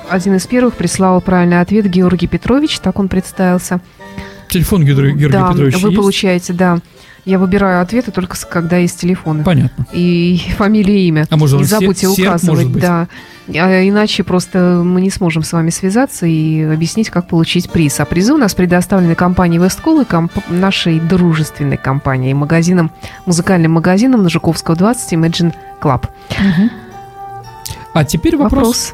один 0.10 0.36
из 0.36 0.46
первых 0.46 0.74
прислал 0.74 1.22
правильный 1.22 1.62
ответ 1.62 1.86
Георгий 1.86 2.28
Петрович, 2.28 2.80
так 2.80 3.00
он 3.00 3.08
представился. 3.08 3.80
Телефон 4.50 4.84
Георгия 4.84 5.30
да, 5.30 5.52
Петровича 5.54 5.78
вы 5.78 5.88
есть? 5.92 5.98
получаете, 5.98 6.52
да. 6.52 6.80
Я 7.26 7.40
выбираю 7.40 7.82
ответы 7.82 8.12
только 8.12 8.38
когда 8.48 8.78
есть 8.78 9.00
телефоны. 9.02 9.44
Понятно. 9.44 9.88
И 9.92 10.42
фамилия, 10.58 11.08
имя. 11.08 11.26
А 11.30 11.38
может, 11.38 11.60
не 11.60 11.66
забудьте 11.66 12.08
серп, 12.08 12.20
указывать, 12.20 12.44
может 12.48 12.72
быть. 12.72 12.82
да. 12.82 13.08
А 13.48 13.88
иначе 13.88 14.24
просто 14.24 14.82
мы 14.84 15.02
не 15.02 15.10
сможем 15.10 15.44
с 15.44 15.52
вами 15.54 15.70
связаться 15.70 16.26
и 16.26 16.62
объяснить, 16.64 17.10
как 17.10 17.28
получить 17.28 17.70
приз. 17.70 18.00
А 18.00 18.06
призы 18.06 18.34
у 18.34 18.38
нас 18.38 18.56
предоставлены 18.56 19.16
компанией 19.16 19.62
Весткол 19.62 20.02
и 20.02 20.06
комп- 20.06 20.50
нашей 20.50 21.00
дружественной 21.00 21.78
компанией, 21.78 22.34
магазином, 22.34 22.92
музыкальным 23.26 23.74
магазином 23.74 24.24
на 24.24 24.30
Жуковского 24.30 24.76
20 24.76 25.14
Imagine 25.14 25.54
Club. 25.82 26.08
Угу. 26.32 26.70
А 27.94 28.04
теперь 28.04 28.36
вопрос. 28.36 28.94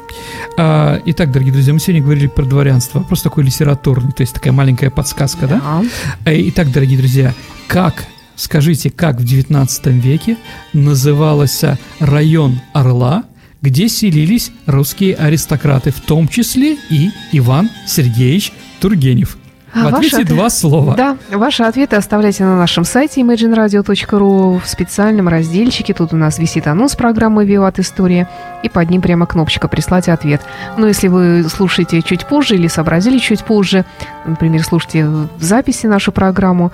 А, 0.58 1.00
итак, 1.06 1.32
дорогие 1.32 1.52
друзья, 1.52 1.72
мы 1.72 1.80
сегодня 1.80 2.02
говорили 2.02 2.28
про 2.28 2.44
дворянство. 2.44 3.00
Вопрос 3.00 3.22
такой 3.22 3.44
литературный, 3.44 4.12
то 4.12 4.20
есть 4.20 4.32
такая 4.32 4.52
маленькая 4.52 4.90
подсказка, 4.90 5.46
да? 5.48 5.60
да? 5.60 5.82
Э, 6.30 6.48
итак, 6.48 6.70
дорогие 6.70 6.98
друзья, 6.98 7.34
как 7.66 8.04
Скажите, 8.36 8.90
как 8.90 9.20
в 9.20 9.24
XIX 9.24 9.68
веке 9.92 10.36
назывался 10.72 11.78
район 12.00 12.60
Орла, 12.72 13.24
где 13.60 13.88
селились 13.88 14.50
русские 14.66 15.14
аристократы, 15.14 15.90
в 15.90 16.00
том 16.00 16.28
числе 16.28 16.76
и 16.90 17.10
Иван 17.32 17.70
Сергеевич 17.86 18.52
Тургенев? 18.80 19.38
В 19.74 19.86
ответе 19.86 20.18
ваши, 20.18 20.28
два 20.28 20.50
слова. 20.50 20.94
Да, 20.94 21.16
ваши 21.30 21.62
ответы 21.62 21.96
оставляйте 21.96 22.44
на 22.44 22.58
нашем 22.58 22.84
сайте 22.84 23.22
imagineradio.ru 23.22 24.60
в 24.60 24.68
специальном 24.68 25.28
разделчике. 25.28 25.94
Тут 25.94 26.12
у 26.12 26.16
нас 26.16 26.38
висит 26.38 26.66
анонс 26.66 26.94
программы 26.94 27.46
«Виват 27.46 27.78
История», 27.78 28.28
и 28.62 28.68
под 28.68 28.90
ним 28.90 29.00
прямо 29.00 29.24
кнопочка 29.24 29.68
«Прислать 29.68 30.10
ответ». 30.10 30.42
Но 30.76 30.86
если 30.86 31.08
вы 31.08 31.44
слушаете 31.48 32.02
чуть 32.02 32.26
позже 32.26 32.56
или 32.56 32.66
сообразили 32.66 33.18
чуть 33.18 33.44
позже, 33.44 33.86
например, 34.26 34.62
слушайте 34.62 35.06
в 35.06 35.42
записи 35.42 35.86
нашу 35.86 36.12
программу, 36.12 36.70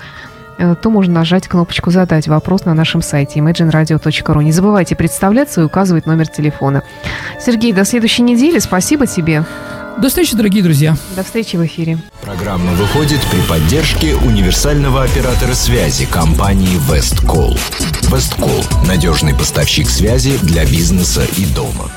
то 0.81 0.89
можно 0.89 1.13
нажать 1.13 1.47
кнопочку 1.47 1.91
«Задать 1.91 2.27
вопрос» 2.27 2.65
на 2.65 2.73
нашем 2.73 3.01
сайте 3.01 3.39
imagineradio.ru. 3.39 4.43
Не 4.43 4.51
забывайте 4.51 4.95
представляться 4.95 5.61
и 5.61 5.63
указывать 5.63 6.05
номер 6.05 6.27
телефона. 6.27 6.83
Сергей, 7.39 7.73
до 7.73 7.85
следующей 7.85 8.23
недели. 8.23 8.59
Спасибо 8.59 9.07
тебе. 9.07 9.45
До 9.99 10.07
встречи, 10.07 10.35
дорогие 10.35 10.63
друзья. 10.63 10.95
До 11.15 11.23
встречи 11.23 11.57
в 11.57 11.65
эфире. 11.65 11.97
Программа 12.21 12.71
выходит 12.71 13.19
при 13.31 13.41
поддержке 13.41 14.15
универсального 14.15 15.03
оператора 15.03 15.53
связи 15.53 16.05
компании 16.05 16.77
Westcall. 16.89 17.59
Westcall– 18.03 18.63
надежный 18.87 19.33
поставщик 19.33 19.89
связи 19.89 20.37
для 20.41 20.65
бизнеса 20.65 21.23
и 21.37 21.45
дома. 21.45 21.91